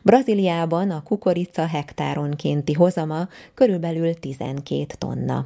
Brazíliában 0.04 0.92
a 0.92 1.04
kukorica 1.04 1.66
hektáronkénti 1.66 2.74
hozama 2.74 3.28
körülbelül 3.54 4.14
12 4.14 4.86
tonna. 4.98 5.46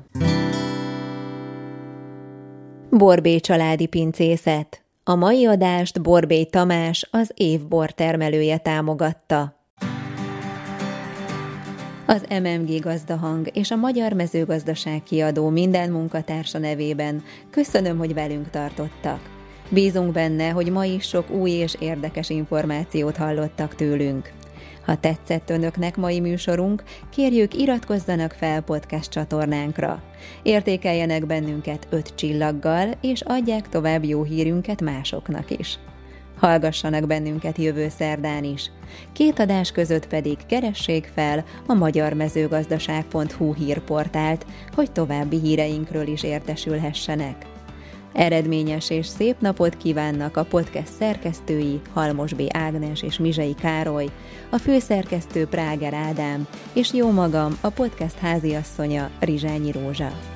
Borbé 2.89 3.39
családi 3.39 3.85
pincészet 3.85 4.82
a 5.05 5.15
mai 5.15 5.45
adást 5.45 6.01
Borbély 6.01 6.45
Tamás, 6.45 7.07
az 7.11 7.31
évbor 7.33 7.91
termelője 7.91 8.57
támogatta. 8.57 9.61
Az 12.05 12.25
MMG 12.29 12.79
Gazdahang 12.79 13.49
és 13.53 13.71
a 13.71 13.75
Magyar 13.75 14.13
Mezőgazdaság 14.13 15.03
kiadó 15.03 15.49
minden 15.49 15.89
munkatársa 15.89 16.57
nevében 16.57 17.23
köszönöm, 17.49 17.97
hogy 17.97 18.13
velünk 18.13 18.49
tartottak. 18.49 19.19
Bízunk 19.69 20.11
benne, 20.11 20.49
hogy 20.49 20.71
ma 20.71 20.85
is 20.85 21.07
sok 21.07 21.29
új 21.29 21.51
és 21.51 21.75
érdekes 21.79 22.29
információt 22.29 23.17
hallottak 23.17 23.75
tőlünk. 23.75 24.31
Ha 24.85 24.95
tetszett 24.95 25.49
önöknek 25.49 25.97
mai 25.97 26.19
műsorunk, 26.19 26.83
kérjük 27.09 27.53
iratkozzanak 27.53 28.31
fel 28.31 28.61
podcast 28.61 29.09
csatornánkra. 29.09 30.03
Értékeljenek 30.43 31.25
bennünket 31.25 31.87
öt 31.89 32.15
csillaggal, 32.15 32.89
és 33.01 33.21
adják 33.21 33.69
tovább 33.69 34.03
jó 34.03 34.23
hírünket 34.23 34.81
másoknak 34.81 35.51
is. 35.59 35.79
Hallgassanak 36.39 37.07
bennünket 37.07 37.57
jövő 37.57 37.89
szerdán 37.89 38.43
is. 38.43 38.71
Két 39.13 39.39
adás 39.39 39.71
között 39.71 40.07
pedig 40.07 40.37
keressék 40.47 41.11
fel 41.13 41.43
a 41.67 41.73
magyarmezőgazdaság.hu 41.73 43.53
hírportált, 43.53 44.45
hogy 44.75 44.91
további 44.91 45.39
híreinkről 45.39 46.07
is 46.07 46.23
értesülhessenek. 46.23 47.52
Eredményes 48.13 48.89
és 48.89 49.05
szép 49.05 49.35
napot 49.39 49.77
kívánnak 49.77 50.37
a 50.37 50.43
podcast 50.43 50.91
szerkesztői 50.99 51.81
Halmos 51.93 52.33
B. 52.33 52.41
Ágnes 52.49 53.01
és 53.01 53.17
Mizsei 53.17 53.55
Károly, 53.55 54.09
a 54.49 54.57
főszerkesztő 54.57 55.45
Práger 55.45 55.93
Ádám, 55.93 56.47
és 56.73 56.93
jó 56.93 57.11
magam, 57.11 57.57
a 57.61 57.69
podcast 57.69 58.17
háziasszonya 58.17 59.09
Rizsányi 59.19 59.71
Rózsa. 59.71 60.32